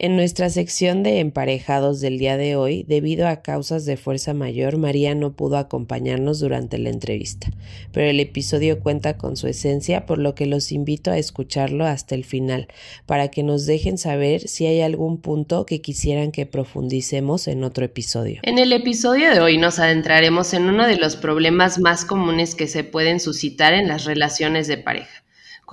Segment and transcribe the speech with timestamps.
[0.00, 4.76] En nuestra sección de emparejados del día de hoy, debido a causas de fuerza mayor,
[4.76, 7.48] María no pudo acompañarnos durante la entrevista,
[7.92, 12.16] pero el episodio cuenta con su esencia, por lo que los invito a escucharlo hasta
[12.16, 12.66] el final,
[13.06, 17.84] para que nos dejen saber si hay algún punto que quisieran que profundicemos en otro
[17.84, 18.40] episodio.
[18.42, 22.66] En el episodio de hoy nos adentraremos en uno de los problemas más comunes que
[22.66, 25.23] se pueden suscitar en las relaciones de pareja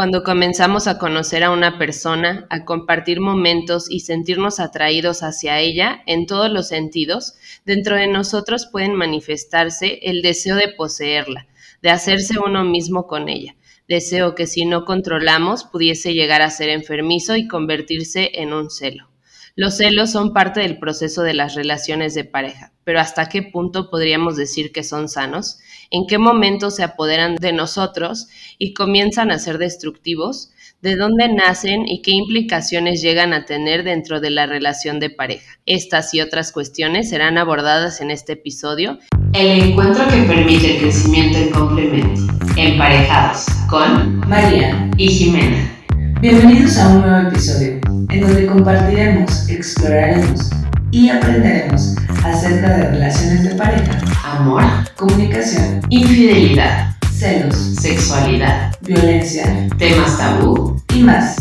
[0.02, 6.02] cuando comenzamos a conocer a una persona, a compartir momentos y sentirnos atraídos hacia ella
[6.08, 11.46] en todos los sentidos, dentro de nosotros pueden manifestarse el deseo de poseerla,
[11.84, 13.56] de hacerse uno mismo con ella.
[13.88, 19.11] Deseo que si no controlamos pudiese llegar a ser enfermizo y convertirse en un celo.
[19.56, 23.90] Los celos son parte del proceso de las relaciones de pareja, pero ¿hasta qué punto
[23.90, 25.60] podríamos decir que son sanos?
[25.90, 30.52] ¿En qué momento se apoderan de nosotros y comienzan a ser destructivos?
[30.82, 35.60] ¿De dónde nacen y qué implicaciones llegan a tener dentro de la relación de pareja?
[35.66, 39.00] Estas y otras cuestiones serán abordadas en este episodio.
[39.34, 42.22] El encuentro que permite el crecimiento en complemento.
[42.56, 45.78] Emparejados con María y Jimena.
[46.22, 47.81] Bienvenidos a un nuevo episodio
[48.12, 50.50] en donde compartiremos, exploraremos
[50.92, 51.96] y aprenderemos
[52.26, 54.64] acerca de relaciones de pareja, amor,
[54.98, 61.38] comunicación, infidelidad, celos, sexualidad, violencia, temas tabú y más.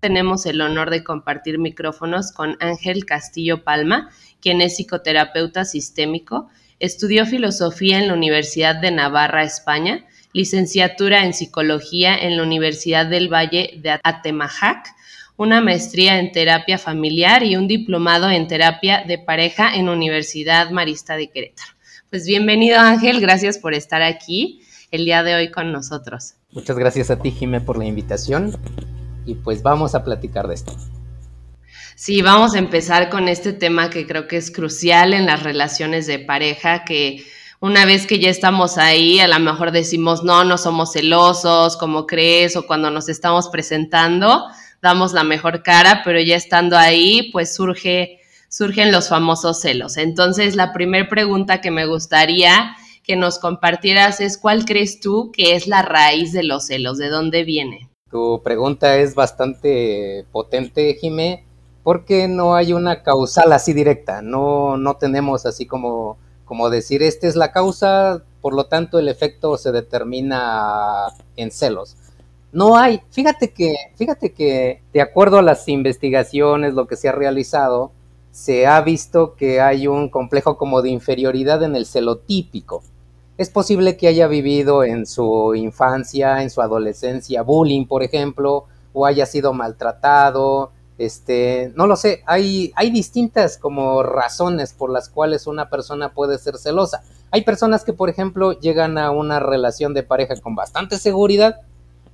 [0.00, 4.10] Tenemos el honor de compartir micrófonos con Ángel Castillo Palma,
[4.42, 12.16] quien es psicoterapeuta sistémico, estudió filosofía en la Universidad de Navarra, España, licenciatura en Psicología
[12.16, 14.86] en la Universidad del Valle de Atemajac,
[15.36, 21.16] una maestría en terapia familiar y un diplomado en terapia de pareja en Universidad Marista
[21.16, 21.72] de Querétaro.
[22.10, 26.34] Pues bienvenido Ángel, gracias por estar aquí el día de hoy con nosotros.
[26.52, 28.56] Muchas gracias a ti, Jimé, por la invitación
[29.24, 30.76] y pues vamos a platicar de esto.
[31.94, 36.06] Sí, vamos a empezar con este tema que creo que es crucial en las relaciones
[36.06, 37.22] de pareja, que
[37.62, 42.08] una vez que ya estamos ahí, a lo mejor decimos, no, no somos celosos, como
[42.08, 44.46] crees, o cuando nos estamos presentando,
[44.82, 48.18] damos la mejor cara, pero ya estando ahí, pues surge,
[48.48, 49.96] surgen los famosos celos.
[49.96, 52.74] Entonces, la primera pregunta que me gustaría
[53.04, 56.98] que nos compartieras es, ¿cuál crees tú que es la raíz de los celos?
[56.98, 57.88] ¿De dónde viene?
[58.10, 61.44] Tu pregunta es bastante potente, Jimé,
[61.84, 66.18] porque no hay una causal así directa, no, no tenemos así como
[66.52, 71.96] como decir, esta es la causa, por lo tanto el efecto se determina en celos.
[72.52, 77.12] No hay, fíjate que, fíjate que de acuerdo a las investigaciones, lo que se ha
[77.12, 77.90] realizado,
[78.32, 82.82] se ha visto que hay un complejo como de inferioridad en el celotípico.
[83.38, 89.06] Es posible que haya vivido en su infancia, en su adolescencia, bullying, por ejemplo, o
[89.06, 95.68] haya sido maltratado, este, no lo sé, hay, distintas como razones por las cuales una
[95.68, 97.02] persona puede ser celosa.
[97.30, 101.60] Hay personas que, por ejemplo, llegan a una relación de pareja con bastante seguridad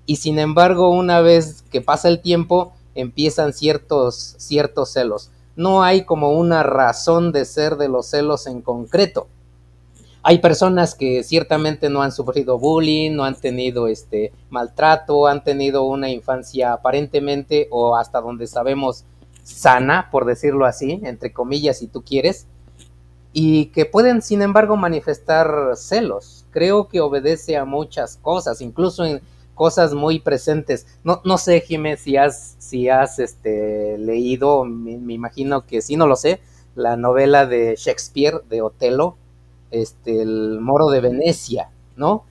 [0.06, 5.30] y sin embargo, una vez que pasa el tiempo, empiezan ciertos celos.
[5.56, 9.26] No hay como una razón de ser de los celos en concreto.
[10.28, 15.84] Hay personas que ciertamente no han sufrido bullying, no han tenido este maltrato, han tenido
[15.84, 19.06] una infancia aparentemente o hasta donde sabemos
[19.42, 22.46] sana, por decirlo así, entre comillas, si tú quieres,
[23.32, 26.44] y que pueden, sin embargo, manifestar celos.
[26.50, 29.22] Creo que obedece a muchas cosas, incluso en
[29.54, 30.86] cosas muy presentes.
[31.04, 35.96] No, no sé, Jiménez, si has, si has este, leído, me, me imagino que sí,
[35.96, 36.42] no lo sé,
[36.74, 39.16] la novela de Shakespeare, de Otelo,
[39.70, 42.24] este, el Moro de Venecia, ¿no?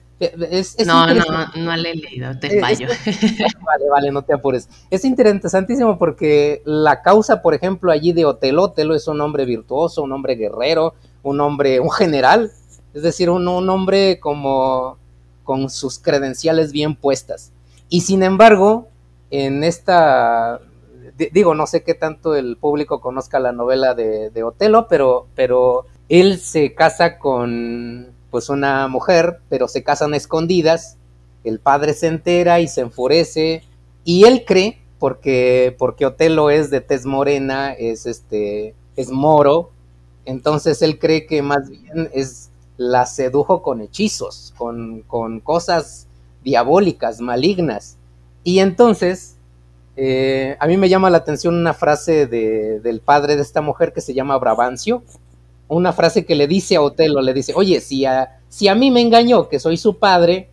[0.84, 2.88] no, no, no le he leído, te fallo.
[3.64, 4.68] vale, vale, no te apures.
[4.90, 10.02] Es interesantísimo porque la causa, por ejemplo, allí de Otelo, Otelo es un hombre virtuoso,
[10.02, 12.50] un hombre guerrero, un hombre, un general,
[12.94, 14.98] es decir, un, un hombre como
[15.44, 17.52] con sus credenciales bien puestas.
[17.88, 18.88] Y sin embargo,
[19.30, 20.60] en esta,
[21.32, 25.86] digo, no sé qué tanto el público conozca la novela de, de Otelo, pero, pero
[26.08, 30.96] él se casa con pues una mujer, pero se casan escondidas,
[31.44, 33.62] el padre se entera y se enfurece.
[34.04, 39.70] Y él cree porque porque Otelo es de tez morena, es este es moro,
[40.24, 46.06] entonces él cree que más bien es la sedujo con hechizos, con, con cosas
[46.42, 47.96] diabólicas, malignas.
[48.44, 49.36] Y entonces,
[49.96, 53.92] eh, a mí me llama la atención una frase de, del padre de esta mujer
[53.92, 55.02] que se llama Brabancio,
[55.68, 58.90] una frase que le dice a Otelo, le dice, oye, si a, si a mí
[58.90, 60.50] me engañó, que soy su padre,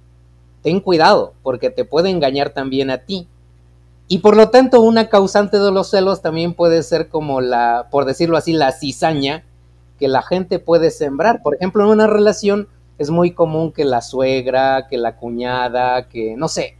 [0.61, 3.27] ten cuidado, porque te puede engañar también a ti.
[4.07, 8.05] Y por lo tanto, una causante de los celos también puede ser como la, por
[8.05, 9.43] decirlo así, la cizaña
[9.97, 11.41] que la gente puede sembrar.
[11.41, 12.67] Por ejemplo, en una relación
[12.97, 16.77] es muy común que la suegra, que la cuñada, que no sé,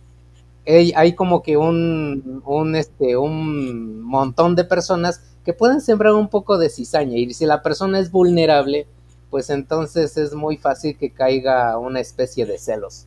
[0.68, 6.58] hay, como que un, un, este, un montón de personas que pueden sembrar un poco
[6.58, 8.88] de cizaña y si la persona es vulnerable,
[9.30, 13.06] pues entonces es muy fácil que caiga una especie de celos.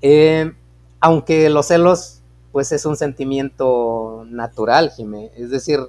[0.00, 0.52] Eh,
[1.00, 2.22] aunque los celos,
[2.52, 5.80] pues es un sentimiento natural, Jimé, es decir,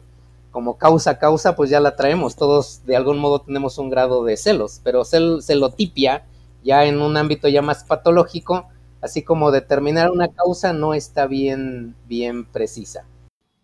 [0.51, 4.36] como causa causa, pues ya la traemos, todos de algún modo tenemos un grado de
[4.38, 6.25] celos, pero cel celotipia,
[6.63, 8.68] ya en un ámbito ya más patológico,
[9.02, 13.06] así como determinar una causa no está bien, bien precisa.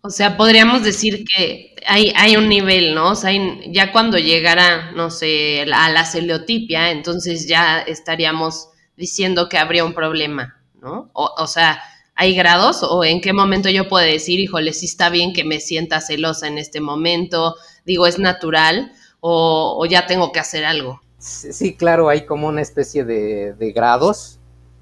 [0.06, 3.12] O sea, podríamos decir que hay, hay un nivel, ¿no?
[3.12, 3.32] O sea,
[3.68, 9.94] ya cuando llegara, no sé, a la celotipia, entonces ya estaríamos diciendo que habría un
[9.94, 11.10] problema, ¿no?
[11.14, 11.82] O, sea,
[12.16, 12.84] ¿hay grados?
[12.84, 16.48] ¿O en qué momento yo puedo decir, híjole, sí está bien que me sienta celosa
[16.48, 17.56] en este momento?
[17.86, 18.92] Digo, ¿es natural?
[19.22, 21.00] ¿O, ya tengo que hacer algo?
[21.18, 24.38] Sí, claro, hay como una especie de, de grados.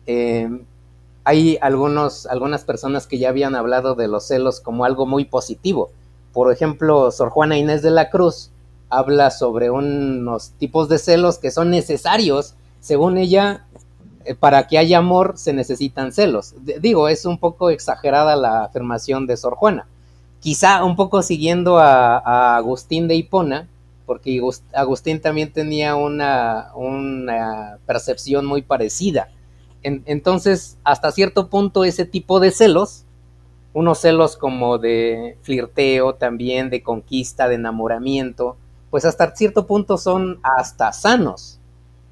[0.06, 0.50] Eh,
[1.24, 5.92] hay algunos, algunas personas que ya habían hablado de los celos como algo muy positivo.
[6.34, 8.52] Por ejemplo, Sor Juana Inés de la Cruz
[8.90, 13.66] habla sobre unos tipos de celos que son necesarios, según ella,
[14.26, 16.56] eh, para que haya amor se necesitan celos.
[16.62, 19.88] digo, es un poco exagerada la afirmación de Sor Juana.
[20.40, 23.68] Quizá un poco siguiendo a, Agustín de Hipona,
[24.08, 24.42] porque
[24.74, 29.30] Agustín también tenía una, una percepción muy parecida
[29.84, 33.06] entonces, hasta cierto punto, ese tipo de celos,
[33.74, 38.58] unos celos como de flirteo también, de conquista, de enamoramiento,
[38.90, 41.58] pues hasta cierto punto son hasta sanos.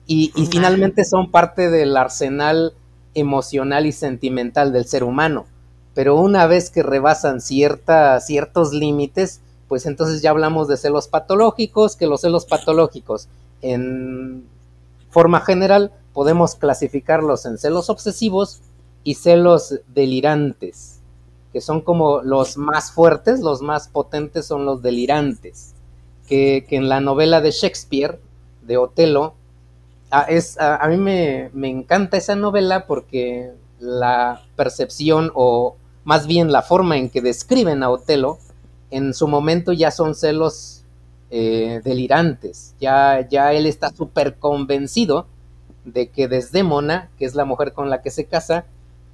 [0.07, 2.73] Y, finalmente son parte del arsenal
[3.13, 5.45] emocional y sentimental del ser humano.
[5.93, 11.95] Pero una vez que rebasan cierta, ciertos límites, pues entonces ya hablamos de celos patológicos,
[11.95, 13.27] que los celos patológicos
[13.61, 14.45] en
[15.11, 18.59] forma general podemos clasificarlos en celos obsesivos
[19.05, 20.99] y celos delirantes,
[21.53, 25.75] que son como los más fuertes, los más potentes son los delirantes,
[26.27, 28.19] que, en la novela de Shakespeare,
[28.63, 29.35] de Otelo,
[30.11, 36.51] a, es, a, mí me, me encanta esa novela porque la percepción o más bien
[36.51, 38.39] la forma en que describen a Otelo,
[38.91, 40.83] en su momento ya son celos
[41.29, 45.25] eh, delirantes, ya, ya él está súper convencido
[45.93, 48.65] de que Desdémona, que es la mujer con la que se casa,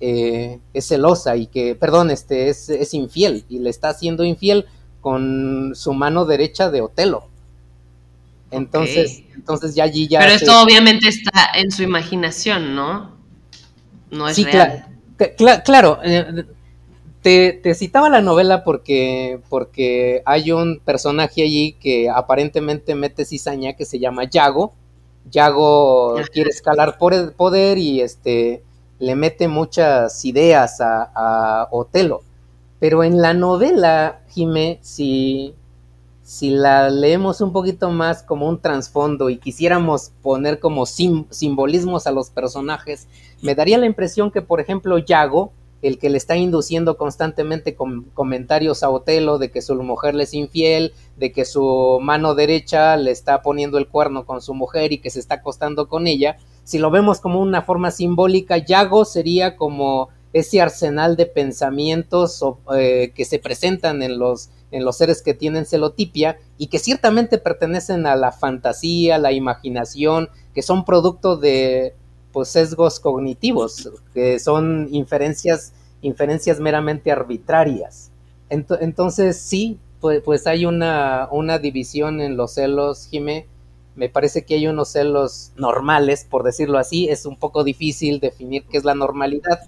[0.01, 4.65] eh, es celosa y que, perdón, este es, es, infiel y le está haciendo infiel
[5.01, 7.29] con su mano derecha de Otelo.
[8.51, 10.19] Entonces, entonces ya allí ya.
[10.19, 13.15] Pero esto obviamente está en su imaginación, ¿no?
[14.11, 14.85] No es real.
[15.63, 15.99] claro.
[16.03, 16.45] Eh,
[17.21, 23.73] te, te, citaba la novela porque, porque hay un personaje allí que aparentemente mete cizaña
[23.73, 24.75] que se llama Yago,
[25.31, 28.63] Yago quiere escalar por el poder y este
[28.99, 32.21] le mete muchas ideas a, Otelo.
[32.79, 35.55] Pero en la novela, Jime, si,
[36.23, 42.11] si la leemos un poquito más como un trasfondo y quisiéramos poner como simbolismos a
[42.11, 43.07] los personajes,
[43.41, 45.51] me daría la impresión que, por ejemplo, Yago
[45.87, 50.23] el que le está induciendo constantemente con comentarios a Otelo de que su mujer le
[50.23, 54.93] es infiel, de que su mano derecha le está poniendo el cuerno con su mujer
[54.93, 59.05] y que se está acostando con ella, si lo vemos como una forma simbólica, Yago
[59.05, 62.43] sería como ese arsenal de pensamientos
[62.75, 67.37] eh, que se presentan en los, en los seres que tienen celotipia y que ciertamente
[67.37, 71.95] pertenecen a la fantasía, la imaginación, que son producto de
[72.35, 78.11] pues, sesgos cognitivos, que son inferencias, inferencias meramente arbitrarias.
[78.49, 83.47] entonces, sí, pues, pues hay una, una, división en los celos, Jimé.
[83.95, 87.07] Me parece que hay unos celos normales, por decirlo así.
[87.07, 89.61] Es un poco difícil definir qué es la normalidad,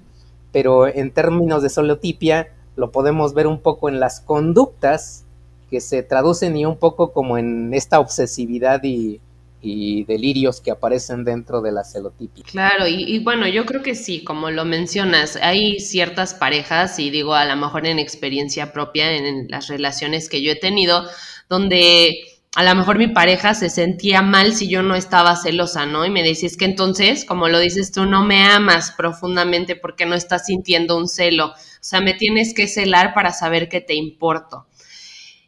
[0.52, 5.24] pero en términos de solotipia lo podemos ver un poco en las conductas
[5.70, 9.22] que se traducen y un poco como en esta obsesividad y,
[9.62, 12.44] y delirios que aparecen dentro de la celotipia.
[12.50, 17.34] Claro, y, bueno, yo creo que sí, como lo mencionas, hay ciertas parejas, y digo
[17.34, 21.06] a lo mejor en experiencia propia, en, las relaciones que yo he tenido,
[21.50, 22.18] donde
[22.56, 26.06] a lo mejor mi pareja se sentía mal si yo no estaba celosa, ¿no?
[26.06, 30.16] Y me decís que entonces, como lo dices tú, no me amas profundamente porque no
[30.16, 31.48] estás sintiendo un celo.
[31.48, 34.66] O sea, me tienes que celar para saber que te importo.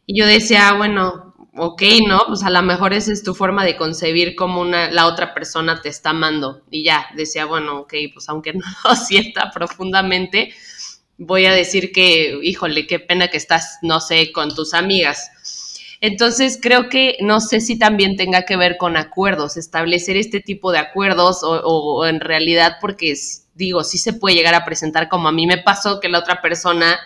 [0.06, 2.22] Y yo decía, ah, bueno, ok, ¿no?
[2.28, 5.80] Pues a lo mejor esa es tu forma de concebir cómo una, la otra persona
[5.80, 6.62] te está amando.
[6.70, 10.54] Y ya, decía, bueno, ok, pues aunque no lo sienta profundamente,
[11.18, 15.30] voy a decir que, híjole, qué pena que estás, no sé, con tus amigas.
[16.00, 20.72] Entonces creo que no sé si también tenga que ver con acuerdos, establecer este tipo
[20.72, 23.14] de acuerdos o, en realidad porque
[23.54, 26.40] digo, sí se puede llegar a presentar como a mí me pasó que la otra
[26.40, 26.98] persona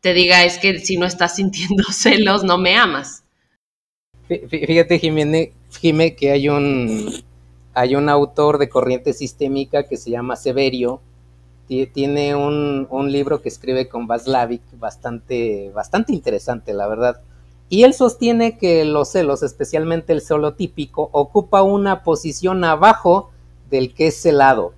[0.00, 3.24] te diga es que si no estás sintiendo celos no me amas.
[4.28, 7.12] Fíjate, Jiménez, Jimé, que hay un,
[7.74, 11.00] hay un autor de corriente sistémica que se llama Severio,
[11.66, 17.20] tiene un, un, libro que escribe con Vaslavic bastante, bastante interesante, la verdad.
[17.68, 23.30] Y él sostiene que los celos, especialmente el celo típico, ocupa una posición abajo
[23.68, 24.74] del que es celado.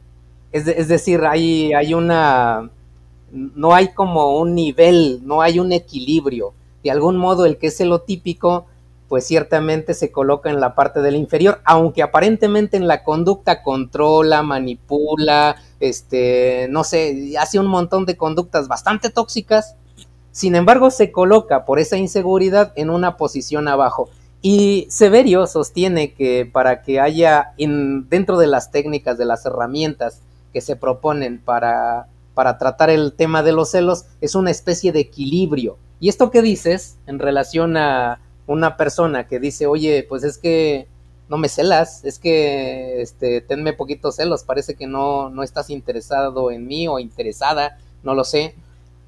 [0.51, 2.71] Es, decir, hay, hay una,
[3.31, 6.55] no hay como un nivel, no hay un equilibrio.
[6.83, 8.65] De algún modo el que es celotípico
[9.09, 14.43] pues ciertamente se coloca en la parte del inferior, aunque aparentemente en la conducta controla,
[14.43, 19.77] manipula, este, no sé, hace un montón de conductas bastante tóxicas,
[20.31, 24.11] sin embargo se coloca por esa inseguridad en una posición abajo.
[24.41, 30.21] Y Severio sostiene que para que haya en, dentro de las técnicas, de las herramientas
[30.53, 35.01] que se proponen para, para tratar el tema de los celos, es una especie de
[35.01, 35.79] equilibrio.
[35.99, 40.89] Y esto que dices en relación a, una persona que dice, oye, pues es que
[41.29, 46.51] no me celas, es que este, tenme poquitos celos, parece que no, no estás interesado
[46.51, 48.55] en mí o interesada, no lo sé.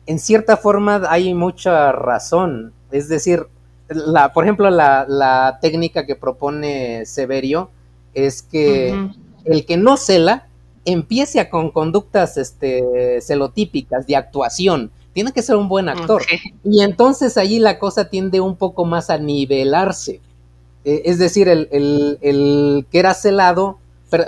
[0.07, 3.47] En cierta forma hay mucha razón, es decir,
[3.89, 7.71] la, por ejemplo, la, la técnica que propone Severio
[8.15, 9.09] es que
[9.45, 10.47] el que no cela
[10.85, 16.23] empiece con conductas este, celotípicas de actuación, tiene que ser un buen actor.
[16.65, 20.21] Y entonces allí la cosa tiende un poco más a nivelarse.
[20.85, 23.79] Eh, es decir, el, que era celado,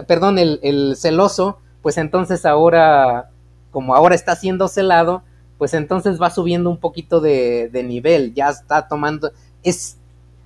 [0.07, 3.31] perdón, el, celoso, pues entonces ahora,
[3.71, 5.23] como ahora está siendo celado,
[5.59, 9.31] pues entonces va subiendo un poquito de, nivel, ya está tomando,
[9.62, 9.97] es,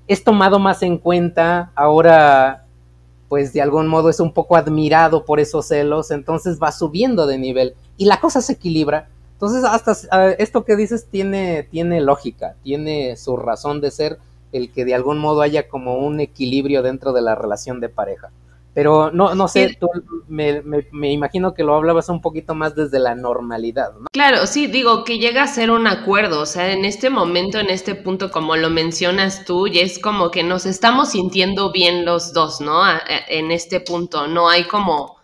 [0.07, 2.63] es tomado más en cuenta, ahora
[3.29, 7.39] pues de algún modo es un poco admirado por esos celos, entonces va subiendo de
[7.39, 7.75] nivel.
[7.97, 13.37] Y la cosa se equilibra entonces, hasta esto que dices tiene, tiene lógica, tiene su
[13.37, 14.19] razón de ser
[14.51, 18.31] el que de algún modo haya como un equilibrio dentro de la relación de pareja.
[18.73, 19.89] Pero no, no sé, tú
[20.27, 24.07] me, me, imagino que lo hablabas un poquito más desde la normalidad, ¿no?
[24.11, 27.69] Claro, sí, digo que llega a ser un acuerdo, o sea, en este momento, en
[27.69, 32.33] este punto, como lo mencionas tú, y es como que nos estamos sintiendo bien los
[32.33, 32.83] dos, ¿no?
[33.29, 35.16] En este punto, no hay como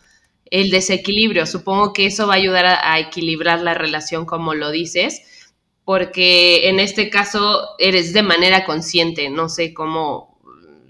[0.53, 1.47] el desequilibrio.
[1.47, 5.23] Supongo que eso va a ayudar a, equilibrar la relación como lo dices,
[5.85, 10.31] porque en este caso eres de manera consciente, no sé cómo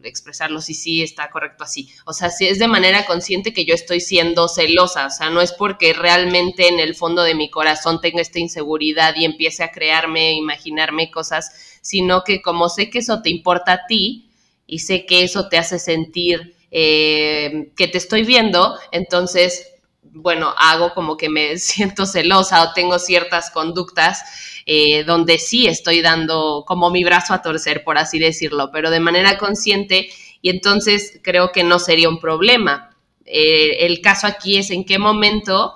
[0.02, 1.88] expresarlo si sí está correcto así.
[2.06, 5.40] O sea, si es de manera consciente que yo estoy siendo celosa, o sea, no
[5.40, 9.70] es porque realmente en el fondo de mi corazón tenga esta inseguridad y empiece a
[9.70, 14.28] crearme, imaginarme cosas, sino que como sé que eso te importa a ti
[14.66, 20.94] y sé que eso te hace sentir eh, que te estoy viendo, entonces, bueno, hago
[20.94, 24.22] como que me siento celosa o tengo ciertas conductas
[24.64, 29.00] eh, donde sí estoy dando como mi brazo a torcer, por así decirlo, pero de
[29.00, 30.08] manera consciente
[30.40, 32.96] y entonces creo que no sería un problema.
[33.26, 35.74] Eh, el caso aquí es en qué momento,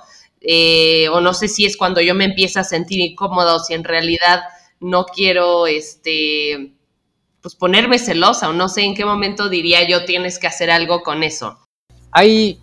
[1.13, 3.85] o no sé si es cuando yo me empiezo a sentir incómoda o si en
[3.85, 4.41] realidad
[4.81, 6.76] no quiero, este,
[7.47, 11.05] pues ponerme celosa o no sé en qué momento diría yo tienes que hacer algo
[11.05, 11.57] con eso.
[12.11, 12.59] Hay,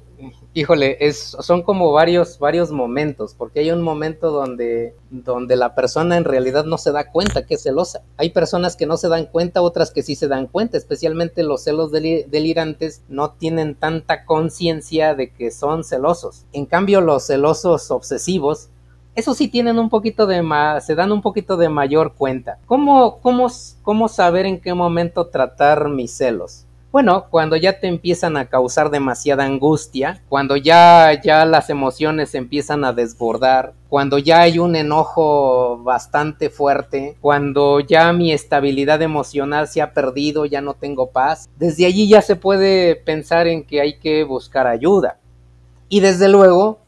[0.53, 6.17] híjole, es, son como varios, varios momentos, porque hay un momento donde, donde la persona
[6.17, 8.01] en realidad no se da cuenta que es celosa.
[8.17, 11.63] Hay personas que no se dan cuenta, otras que sí se dan cuenta, especialmente los
[11.63, 16.45] celos delirantes no tienen tanta conciencia de que son celosos.
[16.51, 18.69] En cambio, los celosos obsesivos
[19.15, 22.57] eso sí tienen un poquito de más, se dan un poquito de mayor cuenta.
[22.65, 23.47] ¿Cómo, cómo,
[23.81, 26.65] cómo saber en qué momento tratar mis celos?
[26.93, 32.85] Bueno, cuando ya te empiezan a causar demasiada angustia, cuando ya, ya las emociones empiezan
[32.85, 39.81] a desbordar, cuando ya hay un enojo bastante fuerte, cuando ya mi estabilidad emocional se
[39.81, 43.97] ha perdido, ya no tengo paz, desde allí ya se puede pensar en que hay
[43.97, 45.17] que buscar ayuda.
[45.89, 46.82] Y desde luego,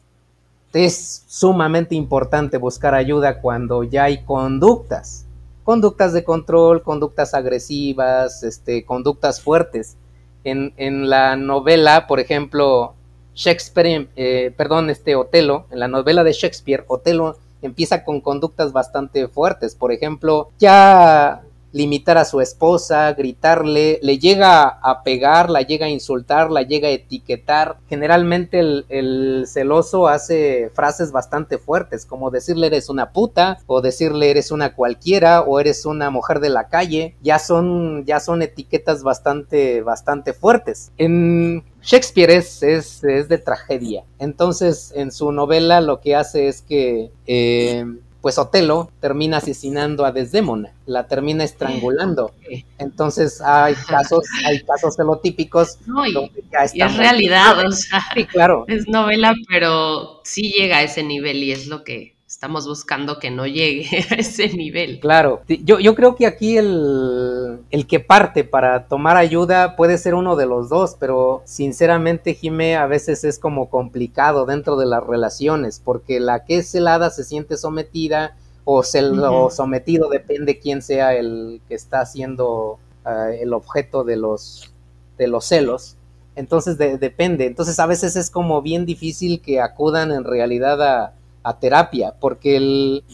[0.84, 5.26] es sumamente importante buscar ayuda cuando ya hay conductas,
[5.64, 9.96] conductas de control, conductas agresivas, este, conductas fuertes.
[10.44, 12.94] En, la novela, por ejemplo,
[13.34, 19.26] Shakespeare, eh, perdón, este Otelo, en la novela de Shakespeare, Otelo empieza con conductas bastante
[19.26, 19.74] fuertes.
[19.74, 21.42] Por ejemplo, ya
[21.76, 26.88] limitar a su esposa, gritarle, le llega a pegar, la llega a insultar, la llega
[26.88, 27.76] a etiquetar.
[27.86, 34.50] Generalmente el, celoso hace frases bastante fuertes, como decirle eres una puta, o decirle eres
[34.50, 37.14] una cualquiera, o eres una mujer de la calle.
[37.22, 40.92] Ya son, ya son etiquetas bastante, bastante fuertes.
[40.96, 44.04] En Shakespeare es, es, de tragedia.
[44.18, 47.84] Entonces, en su novela lo que hace es que eh,
[48.26, 52.32] pues Otelo termina asesinando a Desdémona, la termina estrangulando.
[52.78, 58.64] Entonces hay casos, hay casos celotípicos donde ya y es realidad, o sea, sí, claro.
[58.68, 63.30] es novela, pero sí llega a ese nivel y es lo que estamos buscando que
[63.30, 65.00] no llegue a ese nivel.
[65.00, 70.14] Claro, yo, yo creo que aquí el, el, que parte para tomar ayuda puede ser
[70.14, 75.02] uno de los dos, pero sinceramente, Jimé, a veces es como complicado dentro de las
[75.02, 81.62] relaciones, porque la que es celada se siente sometida o, sometido, depende quién sea el
[81.68, 84.74] que está siendo ah, el objeto de los,
[85.16, 85.96] de los celos.
[86.34, 91.14] Entonces depende, entonces a veces es como bien difícil que acudan en realidad a,
[91.46, 93.04] a terapia, porque él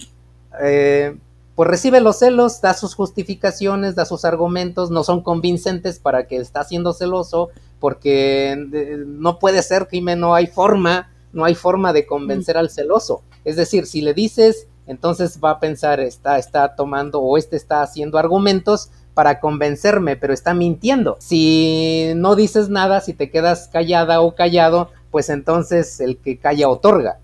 [0.59, 1.17] eh,
[1.55, 6.37] pues recibe los celos, da sus justificaciones, da sus argumentos, no son convincentes para que
[6.37, 8.57] está siendo celoso, porque
[9.07, 13.23] no puede ser, crimen, no hay forma, no hay forma de convencer al celoso.
[13.45, 17.83] Es decir, si le dices, entonces va a pensar, está, está tomando o este está
[17.83, 21.19] haciendo argumentos para convencerme, pero está mintiendo.
[21.21, 26.71] Si no dices nada, si te quedas callada o callado, pues entonces el que calla
[26.71, 27.19] otorga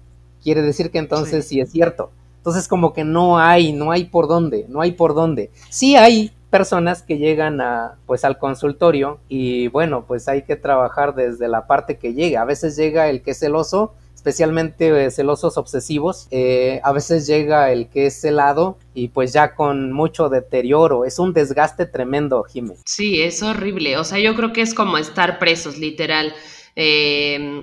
[0.49, 1.61] quiere decir que entonces sí.
[1.61, 2.11] es cierto.
[2.38, 5.50] Entonces como que no hay, no hay por dónde, no hay por dónde.
[5.69, 11.14] Sí hay personas que llegan a pues al consultorio y bueno, pues hay que trabajar
[11.14, 12.40] desde la parte que llega.
[12.40, 16.28] A veces llega el que es celoso, especialmente eh, celosos obsesivos.
[16.31, 21.05] Eh, a veces llega el que es celado y pues ya con mucho deterioro.
[21.05, 22.81] Es un desgaste tremendo, Jiménez.
[22.87, 23.99] Sí, es horrible.
[23.99, 26.33] O sea, yo creo que es como estar presos, literal.
[26.75, 27.62] Eh,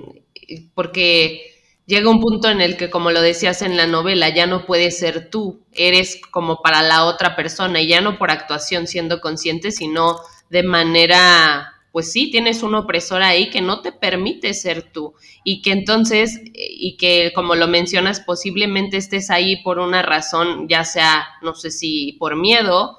[0.76, 1.55] porque
[1.86, 4.98] llega un punto en el que, como lo decías en la novela, ya no puedes
[4.98, 9.72] ser tú, eres como para la otra persona y ya no por actuación siendo consciente,
[9.72, 10.18] sino
[10.50, 15.62] de manera, pues sí, tienes un opresor ahí que no te permite ser tú y
[15.62, 21.28] que entonces, y que como lo mencionas, posiblemente estés ahí por una razón, ya sea,
[21.42, 22.98] no sé si por miedo,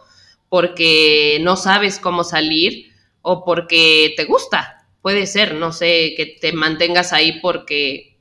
[0.48, 4.86] porque no sabes cómo salir o porque te gusta.
[5.02, 8.15] Puede ser, no sé, que te mantengas ahí porque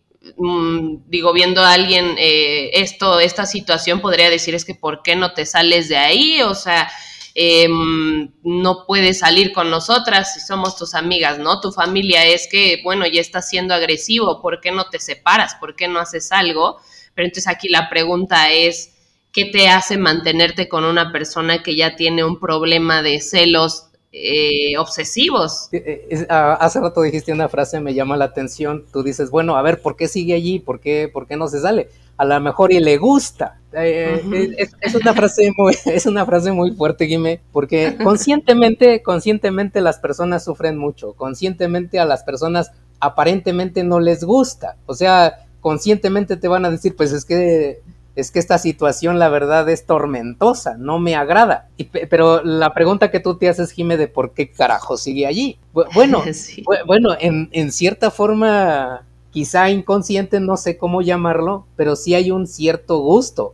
[1.07, 5.33] digo, viendo a alguien eh, esto, esta situación, podría decir es que ¿por qué no
[5.33, 6.41] te sales de ahí?
[6.41, 6.89] O sea,
[7.35, 11.59] em, no puedes salir con nosotras si somos tus amigas, ¿no?
[11.59, 15.55] Tu familia es que, bueno, ya estás siendo agresivo, ¿por qué no te separas?
[15.55, 16.77] ¿Por qué no haces algo?
[17.13, 18.93] Pero entonces aquí la pregunta es,
[19.31, 24.77] ¿qué te hace mantenerte con una persona que ya tiene un problema de celos eh,
[24.77, 25.67] obsesivos.
[25.73, 28.85] Eh, ah, hace rato dijiste una frase, me llama la atención.
[28.93, 30.59] Tú dices, bueno, a ver, ¿por qué sigue allí?
[30.59, 31.89] ¿Por qué, por qué no se sale?
[32.15, 33.59] A lo mejor y le gusta.
[33.73, 39.99] Eh, es, una frase muy, es una frase muy fuerte, Guime, porque conscientemente, conscientemente las
[39.99, 41.11] personas sufren mucho.
[41.13, 44.77] Conscientemente a las personas aparentemente no les gusta.
[44.85, 47.81] O sea, conscientemente te van a decir, pues es que
[48.15, 51.67] es que esta situación la verdad es tormentosa, no me agrada.
[52.09, 55.59] pero la pregunta que tú te haces, Jime, de por qué carajo sigue allí.
[55.93, 56.23] Bueno,
[56.85, 62.47] bueno, en, en, cierta forma, quizá inconsciente, no sé cómo llamarlo, pero sí hay un
[62.47, 63.53] cierto gusto.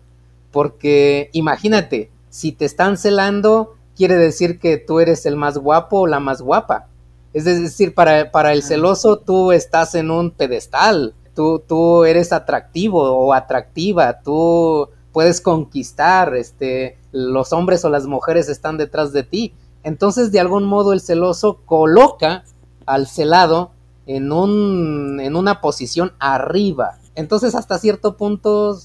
[0.52, 6.08] Porque imagínate, si te están celando, quiere decir que tú eres el más guapo o
[6.08, 6.88] la más guapa.
[7.34, 13.02] Es decir, para, para el celoso tú estás en un pedestal, tú, tú eres atractivo
[13.02, 19.54] o atractiva, tú puedes conquistar, este, los hombres o las mujeres están detrás de ti.
[19.84, 22.44] Entonces, de algún modo, el celoso coloca
[22.86, 23.72] al celado
[24.06, 26.98] en, un, en una posición arriba.
[27.16, 28.78] Entonces, hasta cierto punto,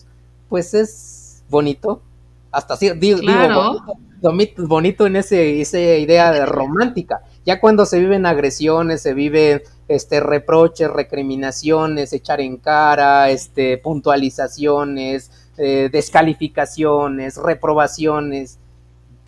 [0.49, 2.03] pues es bonito.
[2.51, 3.85] Hasta cierto, digo, bonito,
[4.21, 7.23] bonito, en ese, esa idea romántica.
[7.45, 15.31] Ya cuando se viven agresiones, se viven este, reproches, recriminaciones, echar en cara, este, puntualizaciones,
[15.59, 18.59] eh, descalificaciones, reprobaciones.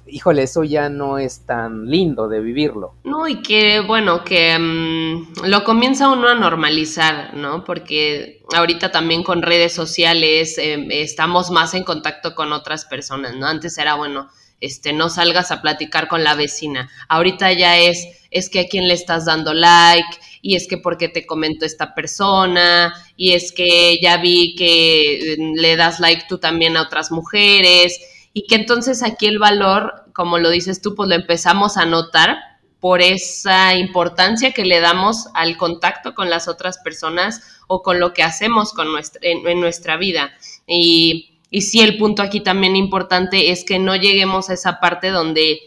[0.07, 2.95] Híjole, eso ya no es tan lindo de vivirlo.
[3.05, 7.63] No, y que bueno, que mm, lo comienza uno a normalizar, ¿no?
[7.65, 13.47] Porque ahorita también con redes sociales em, estamos más en contacto con otras personas, ¿no?
[13.47, 14.29] Antes era, bueno,
[14.61, 16.91] este, no salgas a platicar con la vecina.
[17.09, 21.09] Ahorita ya es, es que a quién le estás dando like, y es que porque
[21.09, 26.39] te comentó esta persona, y es que ya vi que mm, le das like tú
[26.39, 27.99] también a otras mujeres,
[28.33, 32.39] y que entonces aquí el valor, como lo dices tú, pues lo empezamos a notar
[32.81, 38.13] por esa importancia que le damos al contacto con las otras personas o con lo
[38.13, 40.33] que hacemos con nuestra, en, nuestra vida.
[40.67, 45.09] Y, y sí, el punto aquí también importante es que no lleguemos a esa parte
[45.09, 45.61] donde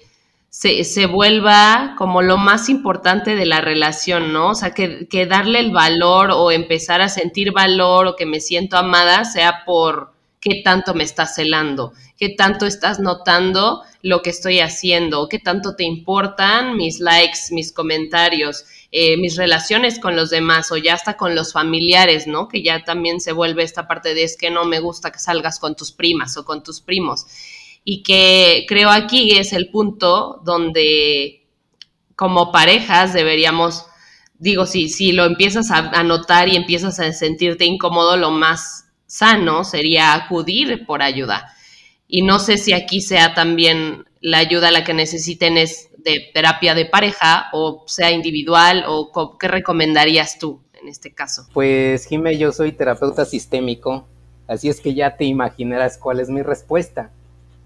[0.49, 4.49] se, se, vuelva como lo más importante de la relación, ¿no?
[4.49, 8.41] O sea, que, que, darle el valor o empezar a sentir valor o que me
[8.41, 14.31] siento amada sea por qué tanto me estás celando, qué tanto estás notando lo que
[14.31, 20.29] estoy haciendo, qué tanto te importan mis likes, mis comentarios, eh, mis relaciones con los
[20.29, 22.47] demás o ya hasta con los familiares, ¿no?
[22.47, 25.59] Que ya también se vuelve esta parte de es que no me gusta que salgas
[25.59, 27.25] con tus primas o con tus primos
[27.83, 31.47] y que creo aquí es el punto donde
[32.15, 33.85] como parejas deberíamos,
[34.37, 39.63] digo, si, si lo empiezas a, notar y empiezas a sentirte incómodo, lo más sano
[39.63, 41.51] sería acudir por ayuda.
[42.07, 46.73] Y no sé si aquí sea también la ayuda la que necesiten es de terapia
[46.73, 51.47] de pareja o sea individual o qué recomendarías tú en este caso.
[51.53, 54.05] Pues Jimé, yo soy terapeuta sistémico,
[54.47, 57.11] así es que ya te imaginarás cuál es mi respuesta.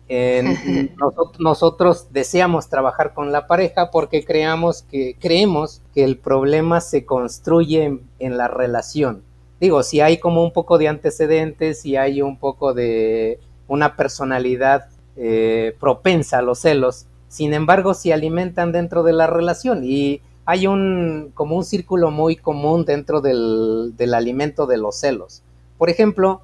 [1.39, 7.99] nosotros, deseamos trabajar con la pareja porque creamos que, creemos que el problema se construye
[8.19, 9.23] en, la relación.
[9.59, 14.89] Digo, si hay como un poco de antecedentes, si hay un poco de una personalidad
[15.15, 20.67] eh, propensa a los celos, sin embargo, se alimentan dentro de la relación y hay
[20.67, 25.41] un como un círculo muy común dentro del, del alimento de los celos.
[25.77, 26.43] Por ejemplo,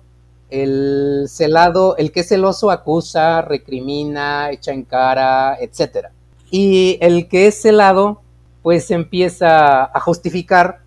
[0.50, 6.08] el celado, el que es celoso acusa, recrimina, echa en cara, etc.
[6.50, 8.20] Y el que es celado,
[8.62, 10.82] pues empieza a justificar,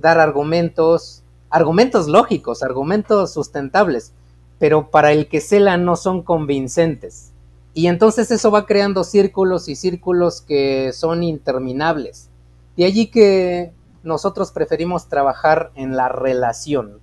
[0.00, 4.12] dar argumentos, argumentos lógicos, argumentos sustentables,
[4.58, 7.30] pero para el que cela no son convincentes.
[7.76, 12.30] Y entonces eso va creando círculos y círculos que son interminables.
[12.74, 13.70] De allí que
[14.02, 17.00] nosotros preferimos trabajar en la relación,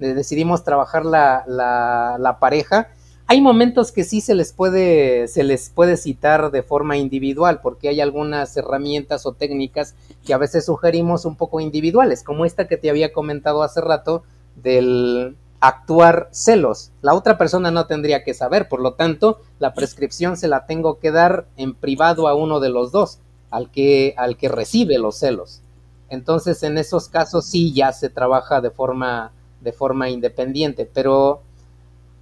[0.00, 2.88] decidimos trabajar la, la, pareja,
[3.28, 7.88] hay momentos que sí se les puede se les puede citar de forma individual porque
[7.88, 9.94] hay algunas herramientas o técnicas
[10.26, 14.24] que a veces sugerimos un poco individuales como esta que te había comentado hace rato
[14.56, 20.36] del actuar celos la otra persona no tendría que saber por lo tanto la prescripción
[20.36, 23.20] se la tengo que dar en privado a uno de los dos
[23.50, 25.62] al que al que recibe los celos
[26.08, 31.42] entonces en esos casos sí ya se trabaja de forma de forma independiente, pero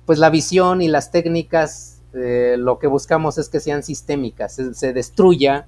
[0.07, 4.93] pues la visión y las técnicas eh, lo que buscamos es que sean sistémicas, se,
[4.93, 5.67] destruya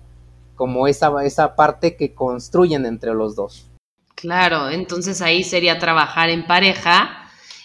[0.56, 3.68] como esa, esa parte que construyen entre los dos.
[4.14, 7.21] Claro, entonces ahí sería trabajar en pareja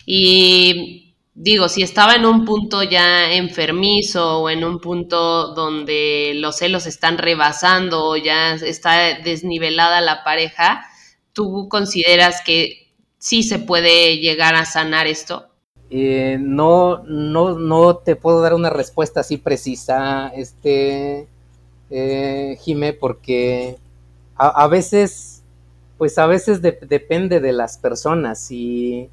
[0.09, 6.55] y digo, si estaba en un punto ya enfermizo o en un punto donde los
[6.55, 10.85] celos están rebasando o ya está desnivelada la pareja,
[11.33, 12.87] ¿tú consideras que
[13.19, 15.47] sí se puede llegar a sanar esto?
[15.89, 21.27] Eh, no, no, no te puedo dar una respuesta así precisa, este,
[21.89, 23.75] eh, Jime, porque
[24.37, 25.43] a, veces,
[25.97, 29.09] pues a veces depende de las personas, si,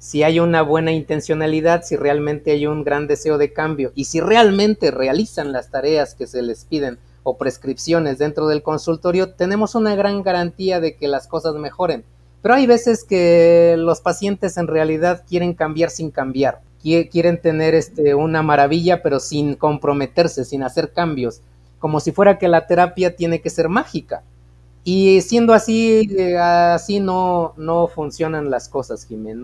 [0.00, 4.18] si hay una buena intencionalidad, si realmente hay un gran deseo de cambio y si
[4.18, 9.94] realmente realizan las tareas que se les piden o prescripciones dentro del consultorio, tenemos una
[9.94, 12.02] gran garantía de que las cosas mejoren.
[12.40, 18.14] Pero hay veces que los pacientes en realidad quieren cambiar sin cambiar, quieren tener este,
[18.14, 21.42] una maravilla pero sin comprometerse, sin hacer cambios,
[21.78, 24.22] como si fuera que la terapia tiene que ser mágica.
[24.82, 29.36] Y siendo así, eh, así no, no funcionan las cosas, Jiménez,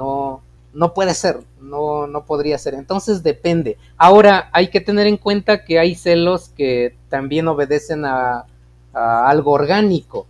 [0.76, 2.74] no puede ser, no, no podría ser.
[2.74, 3.78] Entonces depende.
[3.96, 8.46] Ahora hay que tener en cuenta que hay celos que también obedecen a
[8.92, 10.26] algo orgánico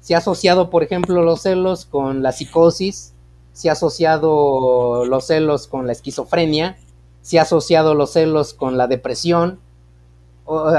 [0.00, 3.12] se ha asociado, por ejemplo, los celos con la psicosis,
[3.52, 6.78] se ha asociado los celos con la esquizofrenia,
[7.22, 9.60] se ha asociado los celos con la depresión.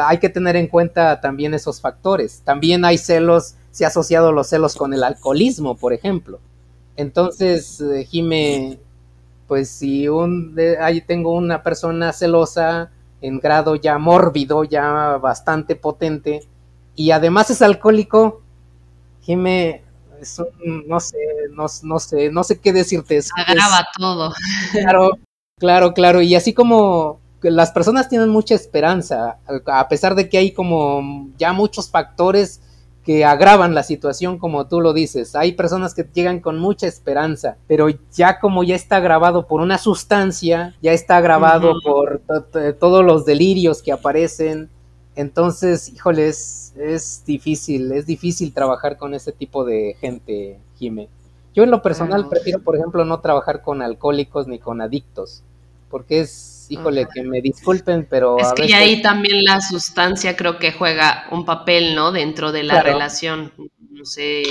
[0.06, 2.42] hay que tener en cuenta también esos factores.
[2.44, 6.40] También hay celos, se ha asociado los celos con el alcoholismo, por ejemplo.
[6.98, 8.80] Entonces, eh, Jime,
[9.52, 16.48] pues si un, ahí tengo una persona celosa en grado ya mórbido, ya bastante potente,
[16.96, 18.44] y además es alcohólico,
[19.20, 19.84] Jime,
[20.88, 21.18] no sé,
[21.52, 23.20] no, sé, no sé qué decirte.
[23.36, 24.34] Agrava todo.
[24.72, 25.12] Claro,
[25.60, 26.22] claro, claro.
[26.22, 31.52] Y así como las personas tienen mucha esperanza, a pesar de que hay como ya
[31.52, 32.62] muchos factores
[33.04, 35.36] que agravan la situación como tú lo dices.
[35.36, 39.78] Hay personas que llegan con mucha esperanza, pero ya como ya está grabado por una
[39.78, 42.22] sustancia, ya está grabado por
[42.80, 44.70] todos los delirios que aparecen,
[45.16, 51.10] entonces, híjole, es, difícil, es difícil trabajar con ese tipo de gente, Jime.
[51.54, 55.44] Yo en lo personal prefiero, por ejemplo, no trabajar con alcohólicos ni con adictos,
[55.90, 58.38] porque es, híjole, que me disculpen, pero...
[58.38, 62.12] Es que ahí también la sustancia creo que juega un papel, ¿no?
[62.12, 63.54] Dentro de la relación.
[63.90, 64.44] No sé,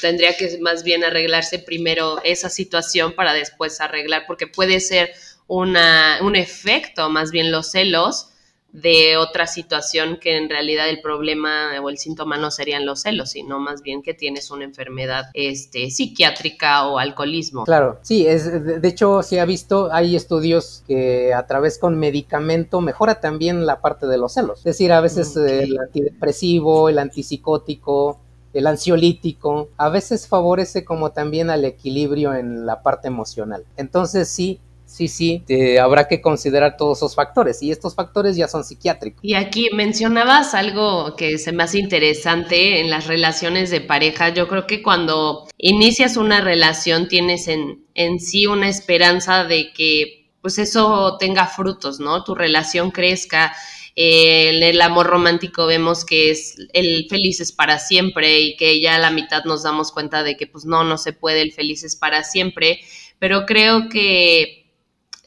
[0.00, 5.12] tendría que más bien arreglarse primero esa situación para después arreglar, porque puede ser
[5.46, 8.28] una, un efecto, más bien los celos,
[8.72, 13.30] de otra situación que en realidad el problema o el síntoma no serían los celos,
[13.30, 17.64] sino más bien que tienes una enfermedad este, psiquiátrica o alcoholismo.
[17.64, 22.80] Claro, sí, es, de hecho se ha visto, hay estudios que a través con medicamento
[22.80, 24.58] mejora también la parte de los celos.
[24.58, 28.20] Es decir, a veces el antidepresivo, el antipsicótico,
[28.54, 33.64] el ansiolítico, a veces favorece como también al equilibrio en la parte emocional.
[33.76, 34.60] Entonces sí,
[34.92, 35.42] sí, sí,
[35.78, 39.20] habrá que considerar todos esos factores y estos factores ya son psiquiátricos.
[39.24, 44.28] Y aquí mencionabas algo que se me hace interesante en las relaciones de pareja.
[44.28, 50.22] Yo creo que cuando inicias una relación tienes en, en sí una esperanza de que
[50.42, 52.24] pues eso tenga frutos, ¿no?
[52.24, 53.54] Tu relación crezca.
[53.94, 58.94] en el amor romántico vemos que es el feliz es para siempre y que ya
[58.94, 61.84] a la mitad nos damos cuenta de que pues no, no se puede el feliz
[61.84, 62.80] es para siempre,
[63.18, 64.61] pero creo que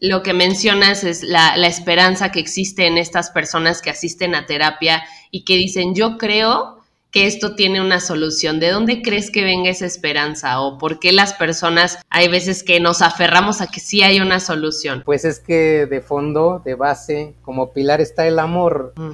[0.01, 5.03] lo que mencionas es la, esperanza que existe en estas personas que asisten a terapia
[5.31, 6.79] y que dicen, yo creo
[7.12, 8.60] que esto tiene una solución.
[8.60, 10.60] ¿De dónde crees que venga esa esperanza?
[10.60, 14.41] ¿O por qué las personas hay veces que nos aferramos a que sí hay una
[14.41, 15.01] solución?
[15.05, 19.12] Pues es que de fondo, de base, como pilar está el amor, mm.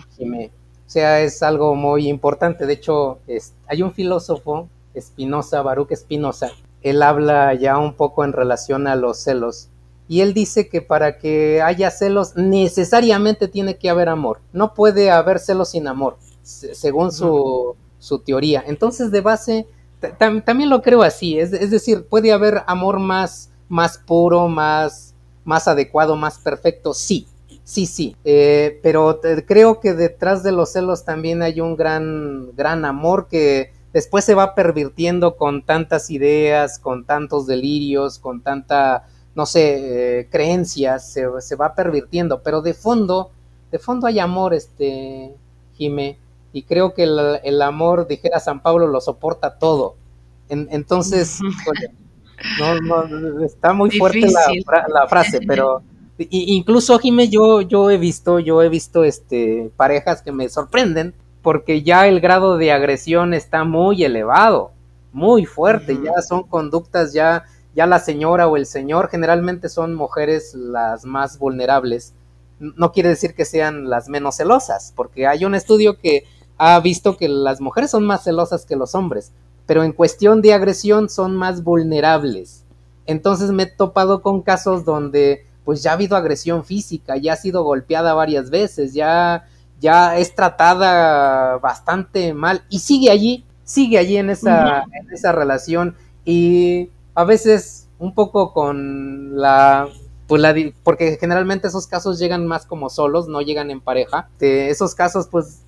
[0.91, 2.65] O sea, es algo muy importante.
[2.65, 4.67] De hecho, es, hay un filósofo,
[4.99, 6.49] Spinoza, Baruch Spinoza,
[6.81, 9.69] él habla ya un poco en relación a los celos
[10.11, 14.41] y él dice que para que haya celos necesariamente tiene que haber amor.
[14.51, 17.77] No puede haber celos sin amor, según su,
[18.25, 18.61] teoría.
[18.67, 19.67] Entonces, de base,
[20.17, 21.39] también lo creo así.
[21.39, 26.93] Es, decir, puede haber amor más, más puro, más, más adecuado, más perfecto.
[26.93, 27.25] Sí,
[27.63, 28.17] sí, sí.
[28.25, 33.71] Eh, pero creo que detrás de los celos también hay un gran, gran amor que
[33.93, 40.27] después se va pervirtiendo con tantas ideas, con tantos delirios, con tanta no sé, eh,
[40.29, 43.31] creencias, se, va pervirtiendo, pero de fondo,
[43.71, 45.33] de fondo hay amor, este,
[45.75, 46.17] Jime,
[46.53, 49.95] y creo que el, amor, dijera San Pablo, lo soporta todo.
[50.49, 51.39] entonces,
[52.59, 54.27] no, no, está muy fuerte
[54.89, 55.81] la, frase, pero
[56.17, 61.83] incluso, Jime, yo, yo he visto, yo he visto, este, parejas que me sorprenden, porque
[61.83, 64.71] ya el grado de agresión está muy elevado,
[65.13, 70.53] muy fuerte, ya son conductas ya ya la señora o el señor generalmente son mujeres
[70.53, 72.13] las más vulnerables.
[72.59, 76.25] No quiere decir que sean las menos celosas, porque hay un estudio que
[76.57, 79.31] ha visto que las mujeres son más celosas que los hombres,
[79.65, 82.65] pero en cuestión de agresión son más vulnerables.
[83.05, 87.35] Entonces me he topado con casos donde pues ya ha habido agresión física, ya ha
[87.35, 89.45] sido golpeada varias veces, ya,
[89.79, 95.95] ya es tratada bastante mal y sigue allí, sigue allí en esa, en esa relación
[96.25, 99.87] y a veces un poco con la
[100.31, 104.29] pues la, porque generalmente esos casos llegan más como solos, no llegan en pareja.
[104.39, 105.63] Esos casos, pues,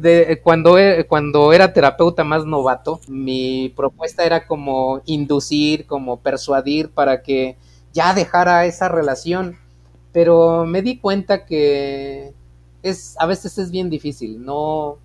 [0.00, 6.90] de, cuando, e, cuando era terapeuta más novato, mi propuesta era como inducir, como persuadir
[6.90, 7.56] para que
[7.92, 9.56] ya dejara esa relación.
[10.12, 12.32] Pero me di cuenta que
[12.84, 14.98] es, a veces es bien difícil, no,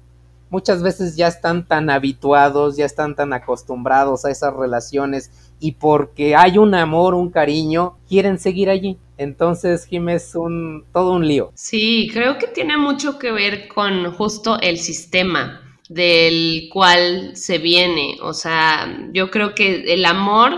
[0.51, 6.35] muchas veces ya están tan habituados, ya están tan acostumbrados a esas relaciones y porque
[6.35, 8.97] hay un amor, un cariño, quieren seguir allí.
[9.17, 11.51] Entonces, Jim es un, todo un lío.
[11.53, 18.17] Sí, creo que tiene mucho que ver con justo el sistema del cual se viene.
[18.21, 20.53] O sea, yo creo que el amor,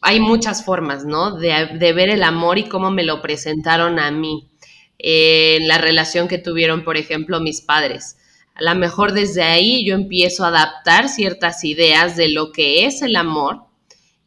[0.00, 1.36] hay muchas formas, ¿no?
[1.36, 4.48] De, de ver el amor y cómo me lo presentaron a mí.
[4.98, 8.16] en la relación que tuvieron, por ejemplo, mis padres.
[8.54, 13.02] A lo mejor desde ahí yo empiezo a adaptar ciertas ideas de lo que es
[13.02, 13.71] el amor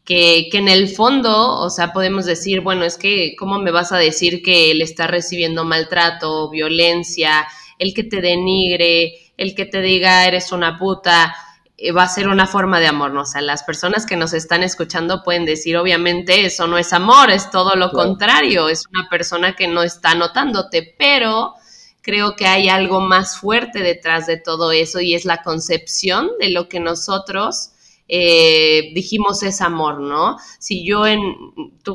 [0.06, 3.98] que, en el fondo, o sea, podemos decir, bueno, es que, ¿cómo me vas a
[3.98, 7.48] decir que él está recibiendo maltrato, violencia,
[7.80, 11.36] el que te denigre, el que te diga eres una puta?
[11.78, 13.22] Eh, va a ser una forma de amor, ¿no?
[13.22, 17.32] O sea, las personas que nos están escuchando pueden decir, obviamente, eso no es amor,
[17.32, 21.56] es todo lo contrario, es una persona que no está notándote, pero
[22.02, 26.52] creo que hay algo más fuerte detrás de todo eso y es la concepción de
[26.52, 27.72] lo que nosotros
[28.08, 30.38] eh, dijimos es amor, ¿no?
[30.60, 31.22] Si yo en,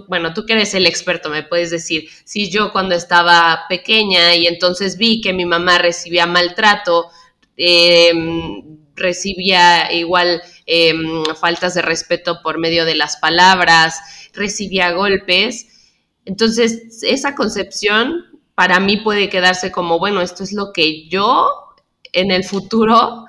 [0.08, 4.46] bueno, tú que eres el experto, me puedes decir, si yo cuando estaba pequeña y
[4.46, 7.06] entonces vi que mi mamá recibía maltrato,
[7.56, 13.98] em, recibía igual em, faltas de respeto por medio de las palabras,
[14.34, 15.66] recibía golpes,
[16.24, 21.48] entonces esa concepción para mí puede quedarse como, bueno, esto es lo que yo
[22.12, 23.26] en el futuro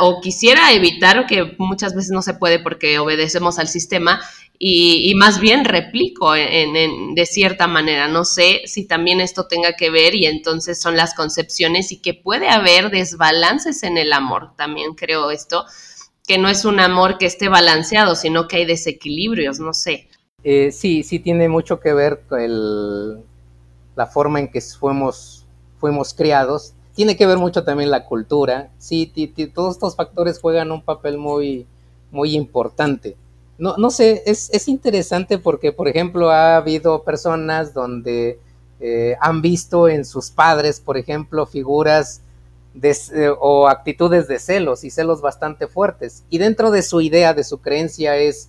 [0.00, 4.20] o quisiera evitar, que muchas veces no se puede porque obedecemos al sistema,
[4.60, 8.08] y, más bien replico de cierta manera.
[8.08, 12.14] No sé si también esto tenga que ver y entonces son las concepciones y que
[12.14, 15.64] puede haber desbalances en el amor, también creo esto,
[16.26, 20.08] que no es un amor que esté balanceado, sino que hay desequilibrios, no sé.
[20.42, 23.24] Eh, sí, sí tiene mucho que ver con
[23.96, 25.46] la forma en que fuimos,
[25.78, 29.06] fuimos criados tiene que ver mucho también la cultura, sí,
[29.54, 31.64] todos estos factores juegan un papel muy,
[32.10, 33.16] muy importante.
[33.56, 38.40] No, no sé, es, interesante porque, por ejemplo, ha habido personas donde
[38.80, 42.22] eh, han visto en sus padres, por ejemplo, figuras
[42.74, 46.24] de, eh, o actitudes de celos y celos bastante fuertes.
[46.30, 48.48] Y dentro de su idea, de su creencia es,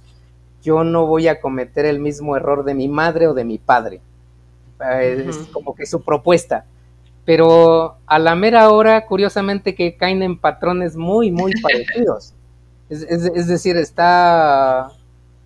[0.64, 4.02] yo no voy a cometer el mismo error de mi madre o de mi padre.
[4.92, 6.66] Eh, es como que su propuesta
[7.30, 12.34] pero a la mera hora, curiosamente, que caen en patrones muy, muy parecidos.
[12.89, 14.92] Es, decir, está...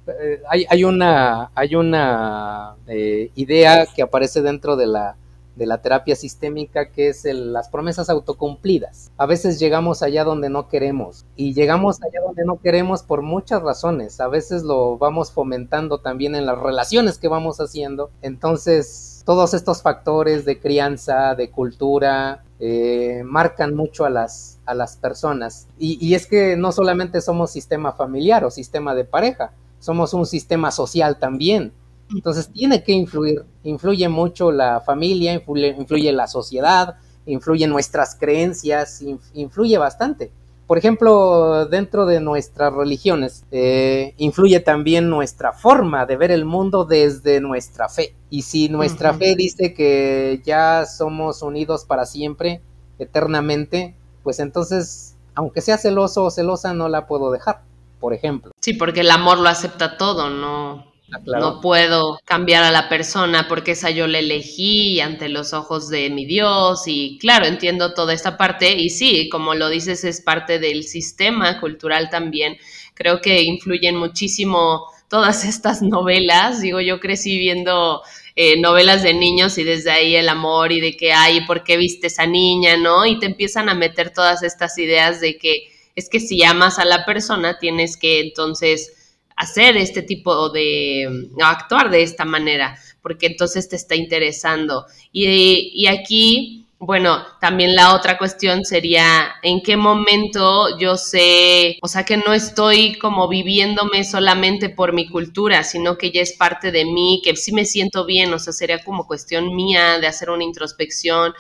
[0.08, 5.17] Eh, hay, una, hay una eh, idea que aparece dentro de la,
[5.58, 9.12] de la terapia sistémica que es las promesas autocumplidas.
[9.17, 13.62] A veces llegamos allá donde no queremos y llegamos allá donde no queremos por muchas
[13.62, 14.22] razones.
[14.22, 18.10] A veces lo vamos fomentando también en las relaciones que vamos haciendo.
[18.22, 24.98] Entonces, todos estos factores de crianza, de cultura, eh, marcan mucho a las, a las
[24.98, 25.68] personas.
[25.78, 30.72] Y, es que no solamente somos sistema familiar o sistema de pareja, somos un sistema
[30.72, 31.74] social también.
[32.14, 39.02] Entonces tiene que influir, influye mucho la familia, influye, influye la sociedad, influye nuestras creencias,
[39.34, 40.32] influye bastante.
[40.67, 46.86] Por ejemplo, dentro de nuestras religiones, eh, influye también nuestra forma de ver el mundo
[46.86, 48.15] desde nuestra fe.
[48.30, 52.62] Y si nuestra fe dice que ya somos unidos para siempre,
[52.97, 57.62] eternamente, pues entonces, aunque sea celoso o celosa, no la puedo dejar,
[57.99, 58.52] por ejemplo.
[58.62, 60.92] Sí, porque el amor lo acepta todo, ¿no?
[61.13, 65.89] Ah, no puedo cambiar a la persona porque esa yo la elegí ante los ojos
[65.89, 70.21] de mi Dios y claro, entiendo toda esta parte y sí, como lo dices, es
[70.21, 72.58] parte del sistema cultural también.
[72.95, 76.62] Creo que influyen muchísimo todas estas novelas.
[76.62, 78.02] Digo, yo crecí viendo
[78.36, 81.78] eh, novelas de niños y desde ahí el amor y de que hay, ¿por qué
[81.78, 82.78] viste esa niña?
[82.78, 83.06] ¿No?
[83.06, 86.86] Y te empiezan a meter todas estas ideas de que es que si amas a
[86.86, 89.03] la persona tienes que entonces
[89.43, 94.86] hacer este tipo de, actuar de esta manera, porque entonces te está interesando.
[95.12, 102.03] Y, aquí, bueno, también la otra cuestión sería en qué momento yo sé, o sea,
[102.03, 106.86] que no estoy como viviéndome solamente por mi cultura, sino que ya es parte de
[106.86, 110.43] mí, que sí me siento bien, o sea, sería como cuestión mía de hacer una
[110.43, 111.34] introspección.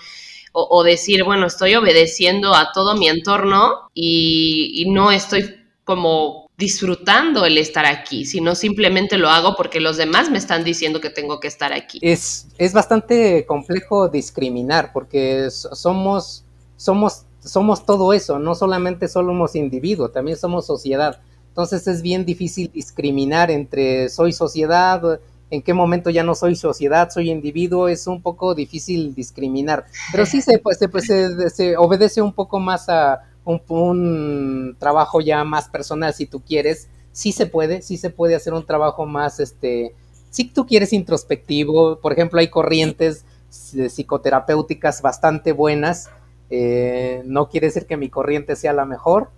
[0.55, 5.51] O, decir, bueno, estoy obedeciendo a todo mi entorno y no estoy
[5.83, 11.01] como disfrutando el estar aquí, sino simplemente lo hago porque los demás me están diciendo
[11.01, 11.99] que tengo que estar aquí.
[12.01, 16.45] Es, es bastante complejo discriminar porque somos,
[16.77, 21.19] somos, somos todo eso, no solamente somos individuo, también somos sociedad.
[21.49, 27.09] Entonces es bien difícil discriminar entre soy sociedad, en qué momento ya no soy sociedad,
[27.11, 29.85] soy individuo, es un poco difícil discriminar.
[30.13, 35.69] Pero sí se, pues, se, se obedece un poco más a, un, trabajo ya más
[35.69, 39.93] personal si tú quieres, sí se puede, sí se puede hacer un trabajo más, este,
[40.29, 46.09] si tú quieres introspectivo, por ejemplo, hay corrientes psicoterapéuticas bastante buenas,
[46.49, 49.29] eh, no quiere decir que mi corriente sea la mejor,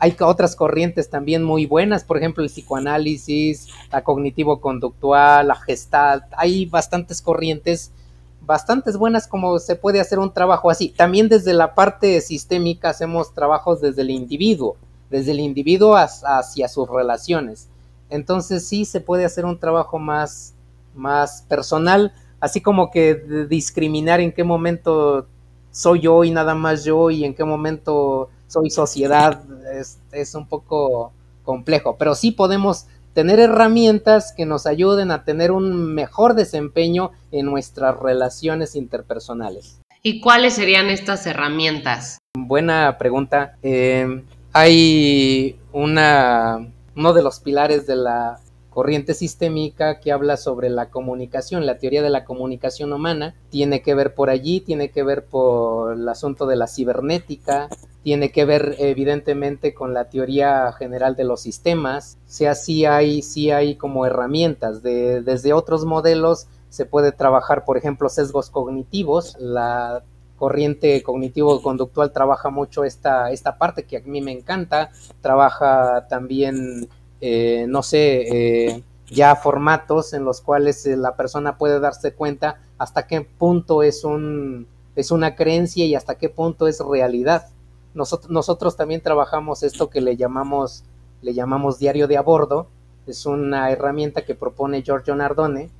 [0.00, 6.64] hay otras corrientes también muy buenas, por ejemplo, el psicoanálisis, la cognitivo-conductual, la gestalt, hay
[6.64, 7.92] bastantes corrientes
[8.40, 10.88] bastantes buenas como se puede hacer un trabajo así.
[10.90, 14.76] También desde la parte sistémica hacemos trabajos desde el individuo,
[15.10, 17.68] desde el individuo hacia sus relaciones.
[18.08, 20.54] Entonces sí se puede hacer un trabajo más,
[20.94, 23.14] más personal, así como que
[23.48, 25.26] discriminar en qué momento
[25.70, 30.48] soy yo y nada más yo y en qué momento soy sociedad es, es un
[30.48, 31.12] poco
[31.44, 37.46] complejo, pero sí podemos tener herramientas que nos ayuden a tener un mejor desempeño en
[37.46, 39.80] nuestras relaciones interpersonales.
[40.02, 42.18] ¿Y cuáles serían estas herramientas?
[42.34, 43.56] Buena pregunta.
[43.62, 48.40] Eh, hay una, uno de los pilares de la
[48.70, 53.94] corriente sistémica que habla sobre la comunicación, la teoría de la comunicación humana, tiene que
[53.94, 57.68] ver por allí, tiene que ver por el asunto de la cibernética,
[58.02, 63.22] tiene que ver evidentemente con la teoría general de los sistemas, o sea, sí hay,
[63.22, 69.36] sí hay como herramientas, de, desde otros modelos se puede trabajar, por ejemplo, sesgos cognitivos,
[69.38, 70.02] la
[70.36, 74.90] corriente cognitivo-conductual trabaja mucho esta, esta parte que a mí me encanta,
[75.20, 76.88] trabaja también
[77.20, 78.22] eh, no sé,
[78.68, 83.82] eh, ya formatos en los cuales eh, la persona puede darse cuenta hasta qué punto
[83.82, 87.48] es, un, es una creencia y hasta qué punto es realidad.
[87.94, 90.84] Nosotros, también trabajamos esto que le llamamos,
[91.22, 92.68] le llamamos diario de a bordo,
[93.06, 95.70] es una herramienta que propone Giorgio Nardone,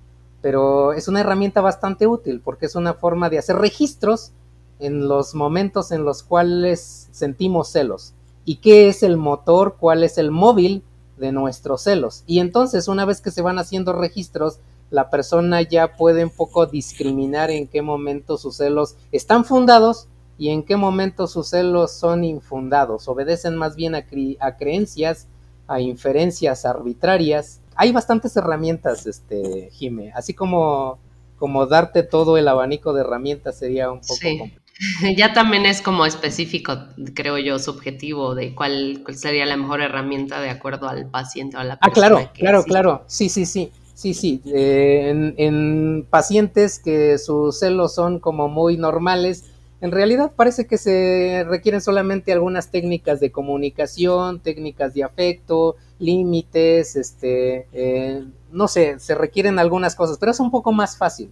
[0.43, 4.33] pero es una herramienta bastante útil porque es una forma de hacer registros
[4.79, 8.15] en los momentos en los cuales sentimos celos.
[8.45, 9.77] ¿Y qué es el motor?
[9.79, 10.83] ¿Cuál es el móvil
[11.21, 12.25] de nuestros celos.
[12.27, 14.59] Y entonces, una vez que se van haciendo registros,
[14.91, 20.09] la persona ya puede un poco discriminar en qué momento sus celos están fundados
[20.41, 24.07] y en qué momento sus celos son infundados, obedecen más bien a,
[24.41, 25.28] a creencias,
[25.68, 27.61] a inferencias arbitrarias.
[27.76, 30.99] Hay bastantes herramientas, este, Jime, así como,
[31.36, 34.61] como darte todo el abanico de herramientas sería un poco complicado.
[35.18, 36.72] Ya también es como específico,
[37.12, 41.64] creo yo, subjetivo de cuál, sería la mejor herramienta de acuerdo al paciente o a
[41.64, 42.07] la persona.
[42.07, 43.05] Ah, claro, claro, claro.
[43.09, 43.70] Sí, sí, sí.
[43.93, 44.41] Sí, sí.
[44.47, 49.49] Eh, en, en, pacientes que sus celos son como muy normales,
[49.81, 56.97] en realidad parece que se requieren solamente algunas técnicas de comunicación, técnicas de afecto, límites,
[56.97, 61.31] este, eh, no sé, se requieren algunas cosas, pero es un poco más fácil.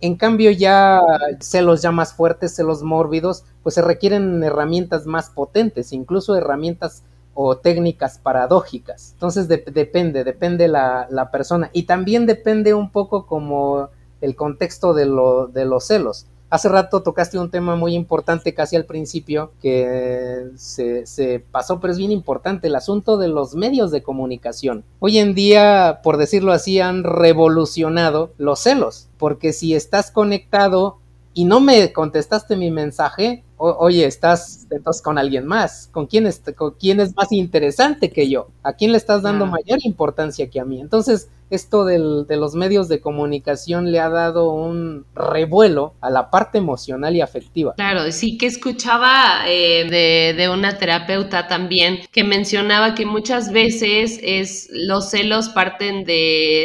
[0.00, 1.00] En cambio, ya
[1.40, 7.02] celos ya más fuertes, celos mórbidos, pues se requieren herramientas más potentes, incluso herramientas
[7.34, 9.10] o técnicas paradójicas.
[9.14, 11.70] Entonces depende, depende la, la, persona.
[11.72, 13.90] Y también depende un poco como
[14.20, 16.26] el contexto de, lo, de los celos.
[16.50, 21.98] Hace rato tocaste un tema muy importante casi al principio que se, pasó, pero es
[21.98, 24.82] bien importante, el asunto de los medios de comunicación.
[24.98, 30.98] Hoy en día, por decirlo así, han revolucionado los celos, porque si estás conectado
[31.38, 36.42] y no me contestaste mi mensaje, oye, estás entonces con alguien más, ¿con quién, es,
[36.56, 38.48] con quién es más interesante que yo?
[38.64, 40.80] ¿A quién le estás dando mayor importancia que a mí?
[40.80, 46.28] Entonces, esto del, de los medios de comunicación le ha dado un revuelo a la
[46.28, 47.74] parte emocional y afectiva.
[47.76, 54.18] Claro, sí que escuchaba eh, de, de, una terapeuta también que mencionaba que muchas veces
[54.24, 56.64] es los celos parten de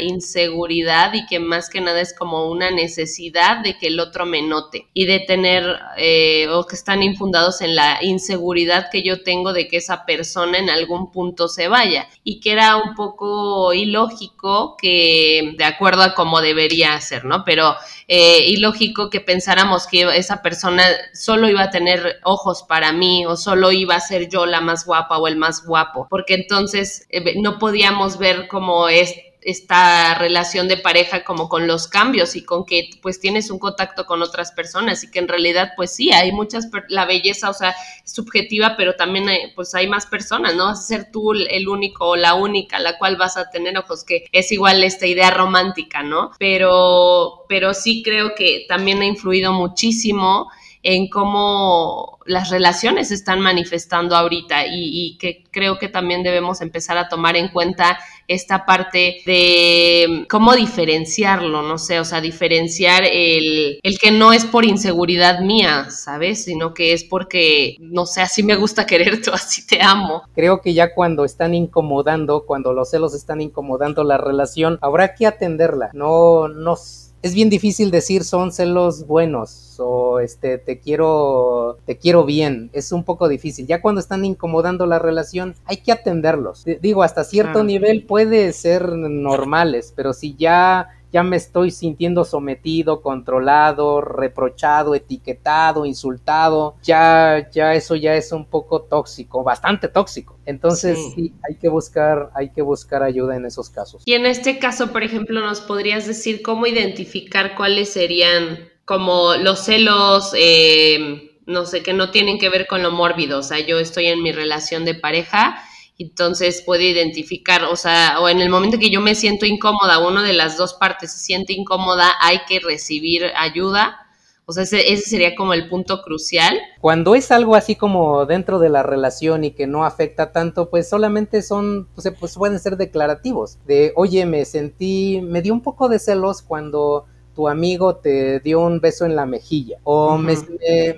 [0.00, 4.42] inseguridad y que más que nada es como una necesidad de que el otro me
[4.42, 5.64] note y de tener
[5.96, 10.58] eh, o que están infundados en la inseguridad que yo tengo de que esa persona
[10.58, 16.14] en algún punto se vaya y que era un poco ilógico que de acuerdo a
[16.14, 17.44] cómo debería ser, ¿no?
[17.44, 17.74] Pero
[18.08, 23.36] eh, ilógico que pensáramos que esa persona solo iba a tener ojos para mí o
[23.36, 27.34] solo iba a ser yo la más guapa o el más guapo, porque entonces eh,
[27.40, 29.14] no podíamos ver como es
[29.44, 34.06] esta relación de pareja como con los cambios y con que pues tienes un contacto
[34.06, 37.74] con otras personas y que en realidad pues sí, hay muchas, la belleza, o sea,
[38.04, 40.66] subjetiva, pero también hay, pues hay más personas, ¿no?
[40.66, 44.04] Vas a ser tú el único o la única la cual vas a tener ojos,
[44.04, 46.30] que es igual esta idea romántica, ¿no?
[46.38, 50.50] Pero, pero sí creo que también ha influido muchísimo
[50.84, 56.96] en cómo las relaciones se están manifestando ahorita y, que creo que también debemos empezar
[56.98, 63.78] a tomar en cuenta esta parte de cómo diferenciarlo, no sé, o sea, diferenciar el,
[63.82, 66.44] el que no es por inseguridad mía, ¿sabes?
[66.44, 70.22] Sino que es porque, no sé, así me gusta quererte así te amo.
[70.34, 75.26] Creo que ya cuando están incomodando, cuando los celos están incomodando la relación, habrá que
[75.26, 76.76] atenderla, no, no
[77.24, 82.92] es bien difícil decir son celos buenos o este te quiero te quiero bien, es
[82.92, 83.66] un poco difícil.
[83.66, 86.66] Ya cuando están incomodando la relación, hay que atenderlos.
[86.82, 93.00] Digo, hasta cierto nivel puede ser normales, pero si ya ya me estoy sintiendo sometido,
[93.00, 100.40] controlado, reprochado, etiquetado, insultado, ya, ya eso ya es un poco tóxico, bastante tóxico.
[100.44, 101.32] Entonces sí.
[101.48, 104.02] hay que buscar, hay que buscar ayuda en esos casos.
[104.04, 109.60] Y en este caso, por ejemplo, nos podrías decir cómo identificar cuáles serían como los
[109.60, 113.38] celos, eh, no sé, que no tienen que ver con lo mórbido.
[113.38, 115.62] O sea, yo estoy en mi relación de pareja
[115.98, 120.22] entonces puede identificar, o sea, o en el momento que yo me siento incómoda, uno
[120.22, 124.00] de las dos partes se siente incómoda, hay que recibir ayuda
[124.46, 126.58] O sea, ese, sería como el punto crucial.
[126.80, 130.88] Cuando es algo así como dentro de la relación y que no afecta tanto, pues
[130.88, 133.58] solamente son, pues, pues pueden ser declarativos.
[133.66, 138.60] De, oye, me sentí, me dio un poco de celos cuando tu amigo te dio
[138.60, 139.78] un beso en la mejilla.
[139.84, 140.36] O me,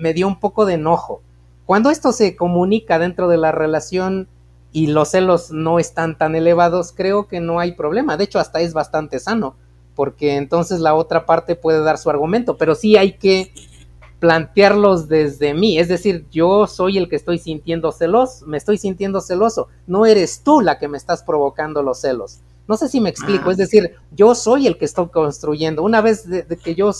[0.01, 1.21] me dio un poco de enojo.
[1.65, 4.27] Cuando esto se comunica dentro de la relación,
[4.77, 8.15] y los celos no están tan elevados, creo que no hay problema.
[8.15, 9.55] De hecho, hasta es bastante sano
[9.95, 13.51] porque entonces la otra parte puede dar su argumento, pero sí hay que
[14.19, 19.19] plantearlos desde mí, es decir, yo soy el que estoy sintiendo celos, me estoy sintiendo
[19.19, 22.41] celoso, no eres tú la que me estás provocando los celos.
[22.67, 23.53] No sé si me explico, ah.
[23.53, 25.81] es decir, yo soy el que estoy construyendo.
[25.81, 26.91] Una vez de, que yo,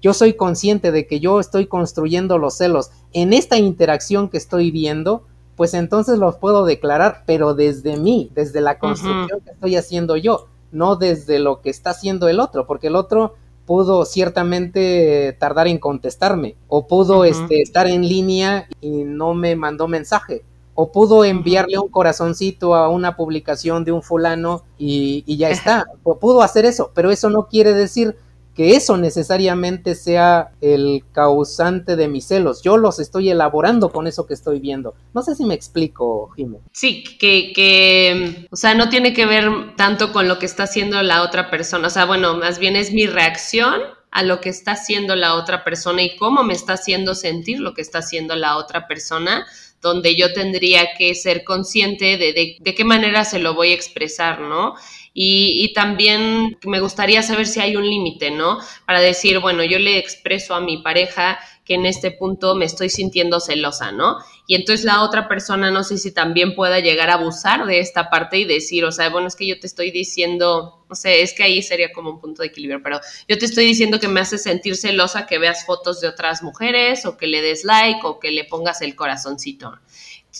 [0.00, 4.70] yo soy consciente de que yo estoy construyendo los celos en esta interacción que estoy
[4.70, 5.26] viendo,
[5.60, 10.46] pues entonces los puedo declarar, pero desde mí, desde la construcción que estoy haciendo yo
[10.72, 13.34] no desde lo que está haciendo el otro, porque el otro
[13.66, 19.86] pudo ciertamente tardar en contestarme, o pudo este, estar en línea y no me mandó
[19.86, 20.44] mensaje,
[20.74, 25.84] o pudo enviarle un corazoncito a una publicación de un fulano y, y ya está,
[26.04, 28.16] o pudo hacer eso, pero eso no quiere decir
[28.54, 32.62] que eso necesariamente sea el causante de mis celos.
[32.62, 34.94] Yo los estoy elaborando con eso que estoy viendo.
[35.14, 36.58] No sé si me explico, Jimé.
[36.72, 41.02] Sí, que, que, o sea, no tiene que ver tanto con lo que está haciendo
[41.02, 41.86] la otra persona.
[41.86, 43.80] O sea, bueno, más bien es mi reacción
[44.10, 47.74] a lo que está haciendo la otra persona y cómo me está haciendo sentir lo
[47.74, 49.46] que está haciendo la otra persona,
[49.80, 53.74] donde yo tendría que ser consciente de, de, de qué manera se lo voy a
[53.74, 54.74] expresar, ¿no?
[55.12, 58.58] Y, también me gustaría saber si hay un límite, ¿no?
[58.86, 62.90] Para decir, bueno, yo le expreso a mi pareja que en este punto me estoy
[62.90, 64.18] sintiendo celosa, ¿no?
[64.46, 68.08] Y entonces la otra persona no sé si también pueda llegar a abusar de esta
[68.08, 71.34] parte y decir, o sea, bueno, es que yo te estoy diciendo, no sé, es
[71.34, 74.20] que ahí sería como un punto de equilibrio, pero yo te estoy diciendo que me
[74.20, 78.18] hace sentir celosa que veas fotos de otras mujeres o que le des like o
[78.18, 79.78] que le pongas el corazoncito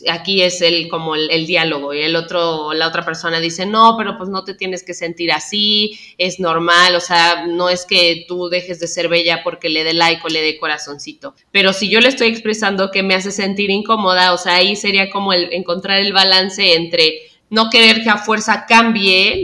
[0.08, 4.16] aquí es el como el, diálogo y el otro la otra persona dice no pero
[4.16, 8.48] pues no te tienes que sentir así es normal o sea no es que tú
[8.48, 11.34] dejes de ser bella porque le dé like o le dé corazoncito.
[11.50, 15.10] Pero si yo le estoy expresando que me hace sentir incómoda o sea ahí sería
[15.10, 19.42] como el encontrar el balance entre no querer que a fuerza cambie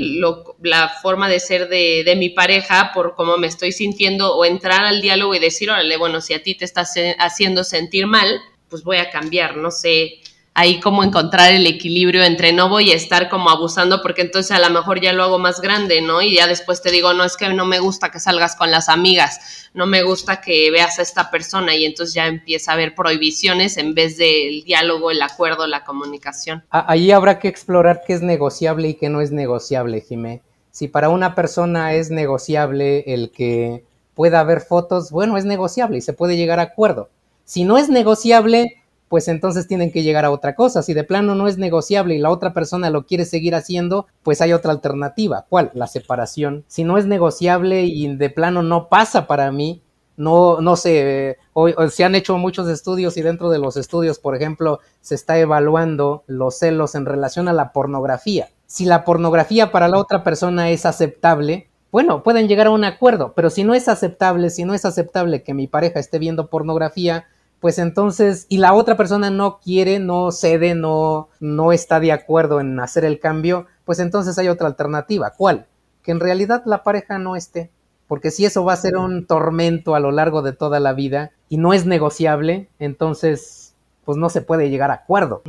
[0.62, 4.84] la forma de ser de, de, mi pareja por cómo me estoy sintiendo o entrar
[4.84, 8.84] al diálogo y decir, órale, bueno, si a ti te estás haciendo sentir mal, pues
[8.84, 10.20] voy a cambiar, no sé,
[10.56, 14.58] ahí como encontrar el equilibrio entre no voy a estar como abusando porque entonces a
[14.58, 16.22] lo mejor ya lo hago más grande, ¿no?
[16.22, 18.88] Y ya después te digo, no es que no me gusta que salgas con las
[18.88, 22.94] amigas, no me gusta que veas a esta persona y entonces ya empieza a haber
[22.94, 26.64] prohibiciones en vez del diálogo, el acuerdo, la comunicación.
[26.70, 30.40] Ahí habrá que explorar qué es negociable y qué no es negociable, Jimé.
[30.70, 33.84] Si para una persona es negociable el que
[34.14, 37.10] pueda haber fotos, bueno, es negociable y se puede llegar a acuerdo.
[37.44, 40.82] Si no es negociable, pues entonces tienen que llegar a otra cosa.
[40.82, 44.40] Si de plano no es negociable y la otra persona lo quiere seguir haciendo, pues
[44.40, 45.46] hay otra alternativa.
[45.48, 45.70] ¿Cuál?
[45.74, 46.64] La separación.
[46.66, 49.82] Si no es negociable y de plano no pasa para mí,
[50.16, 54.34] no, no sé, hoy, se han hecho muchos estudios y dentro de los estudios, por
[54.34, 58.48] ejemplo, se está evaluando los celos en relación a la pornografía.
[58.66, 63.32] Si la pornografía para la otra persona es aceptable, bueno, pueden llegar a un acuerdo,
[63.34, 67.26] pero si no es aceptable, si no es aceptable que mi pareja esté viendo pornografía,
[67.60, 72.60] pues entonces, y la otra persona no quiere, no cede, no, no está de acuerdo
[72.60, 75.32] en hacer el cambio, pues entonces hay otra alternativa.
[75.36, 75.66] ¿Cuál?
[76.02, 77.70] Que en realidad la pareja no esté.
[78.08, 81.32] Porque si eso va a ser un tormento a lo largo de toda la vida
[81.48, 85.42] y no es negociable, entonces pues no se puede llegar a acuerdo.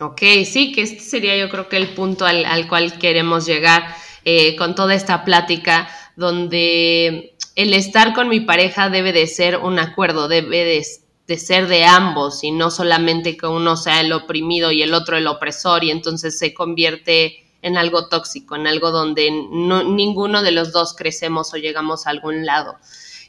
[0.00, 3.82] Ok, sí, que este sería yo creo que el punto al, cual queremos llegar
[4.24, 9.78] eh, con toda esta plática, donde el estar con mi pareja debe de ser un
[9.78, 10.82] acuerdo, debe de,
[11.26, 15.16] de ser de ambos y no solamente que uno sea el oprimido y el otro
[15.16, 20.72] el opresor y entonces se convierte en algo tóxico, en algo donde ninguno de los
[20.72, 22.76] dos crecemos o llegamos a algún lado.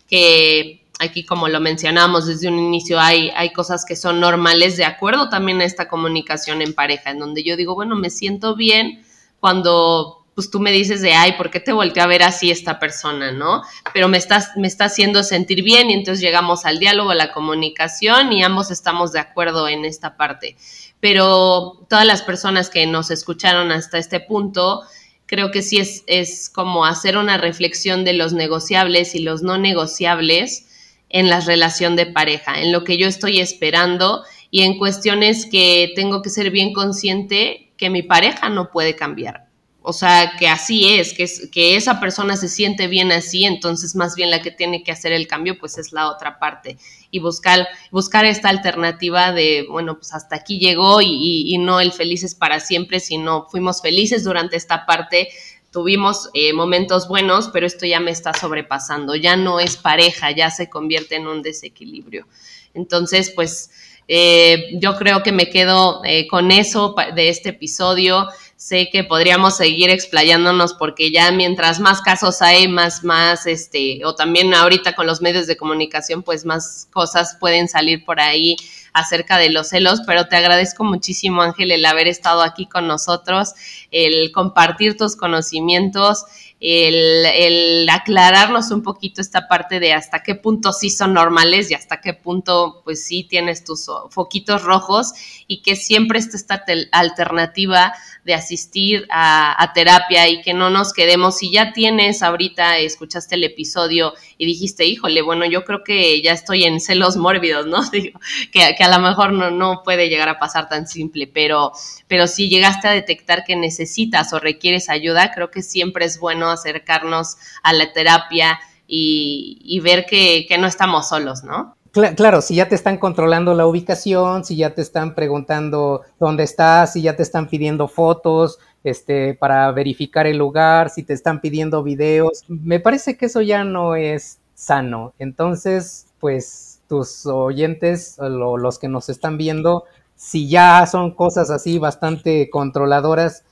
[0.09, 4.85] Que aquí, como lo mencionamos desde un inicio, hay, hay cosas que son normales de
[4.85, 9.05] acuerdo también a esta comunicación en pareja, en donde yo digo, bueno, me siento bien
[9.39, 12.79] cuando pues tú me dices de, ay, ¿por qué te volteé a ver así esta
[12.79, 13.61] persona, no?
[13.93, 17.31] Pero me, estás, me está haciendo sentir bien y entonces llegamos al diálogo, a la
[17.31, 20.57] comunicación y ambos estamos de acuerdo en esta parte.
[20.99, 24.81] Pero todas las personas que nos escucharon hasta este punto,
[25.27, 29.57] creo que sí es, es como hacer una reflexión de los negociables y los no
[29.59, 30.67] negociables
[31.09, 35.91] en la relación de pareja, en lo que yo estoy esperando y en cuestiones que
[35.95, 39.52] tengo que ser bien consciente que mi pareja no puede cambiar
[39.85, 43.95] o sea, que así es, que, es, que esa persona se siente bien así, entonces
[43.95, 46.77] más bien la que tiene que hacer el cambio, pues es la otra parte.
[47.11, 52.33] Y buscar, buscar esta alternativa de, bueno, pues hasta aquí llegó y, no el felices
[52.33, 55.27] para siempre, sino fuimos felices durante esta parte,
[55.69, 60.49] tuvimos eh, momentos buenos, pero esto ya me está sobrepasando, ya no es pareja, ya
[60.49, 62.25] se convierte en un desequilibrio.
[62.73, 63.69] Entonces, pues
[64.07, 68.27] eh, yo creo que me quedo eh, con eso de este episodio
[68.63, 74.15] sé que podríamos seguir explayándonos porque ya mientras más casos hay, más, más, este, o
[74.15, 78.55] también ahorita con los medios de comunicación, pues más cosas pueden salir por ahí
[78.93, 83.51] acerca de los celos, pero te agradezco muchísimo, Ángel, el haber estado aquí con nosotros,
[83.91, 86.23] el compartir tus conocimientos,
[86.65, 91.99] el, aclararnos un poquito esta parte de hasta qué punto sí son normales y hasta
[91.99, 95.11] qué punto pues sí tienes tus foquitos rojos
[95.45, 97.93] y que siempre está esta alternativa
[98.23, 101.37] de asistir a, terapia y que no nos quedemos.
[101.37, 106.31] Si ya tienes ahorita, escuchaste el episodio y dijiste, híjole, bueno, yo creo que ya
[106.31, 107.83] estoy en celos mórbidos, ¿no?
[107.91, 108.19] Digo,
[108.51, 111.73] que, que a lo mejor no, no puede llegar a pasar tan simple, pero,
[112.07, 116.52] pero si llegaste a detectar que necesitas o requieres ayuda, creo que siempre es bueno
[116.53, 121.75] acercarnos a la terapia y, ver que, no estamos solos, ¿no?
[121.91, 126.93] Claro, si ya te están controlando la ubicación, si ya te están preguntando dónde estás,
[126.93, 131.83] si ya te están pidiendo fotos, este, para verificar el lugar, si te están pidiendo
[131.83, 135.13] videos, me parece que eso ya no es sano.
[135.19, 139.85] Entonces, pues tus oyentes, los que nos están viendo,
[140.15, 143.43] si ya son cosas así bastante controladoras,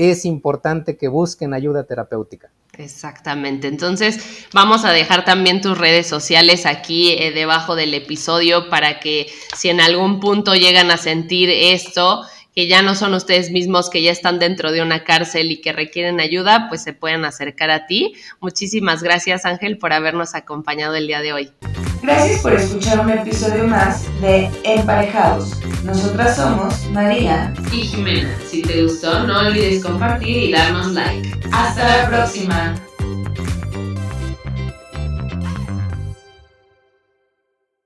[0.00, 2.50] es importante que busquen ayuda terapéutica.
[2.78, 3.68] Exactamente.
[3.68, 9.26] Entonces, vamos a dejar también tus redes sociales aquí eh, debajo del episodio para que
[9.56, 12.22] si en algún punto llegan a sentir esto,
[12.54, 15.72] que ya no son ustedes mismos, que ya están dentro de una cárcel y que
[15.72, 18.14] requieren ayuda, pues se puedan acercar a ti.
[18.40, 21.52] Muchísimas gracias Ángel por habernos acompañado el día de hoy.
[22.02, 25.60] Gracias por escuchar un episodio más de Emparejados.
[25.84, 28.34] Nosotras somos María y Jimena.
[28.48, 31.30] Si te gustó, no olvides compartir y darnos like.
[31.52, 32.74] Hasta la próxima.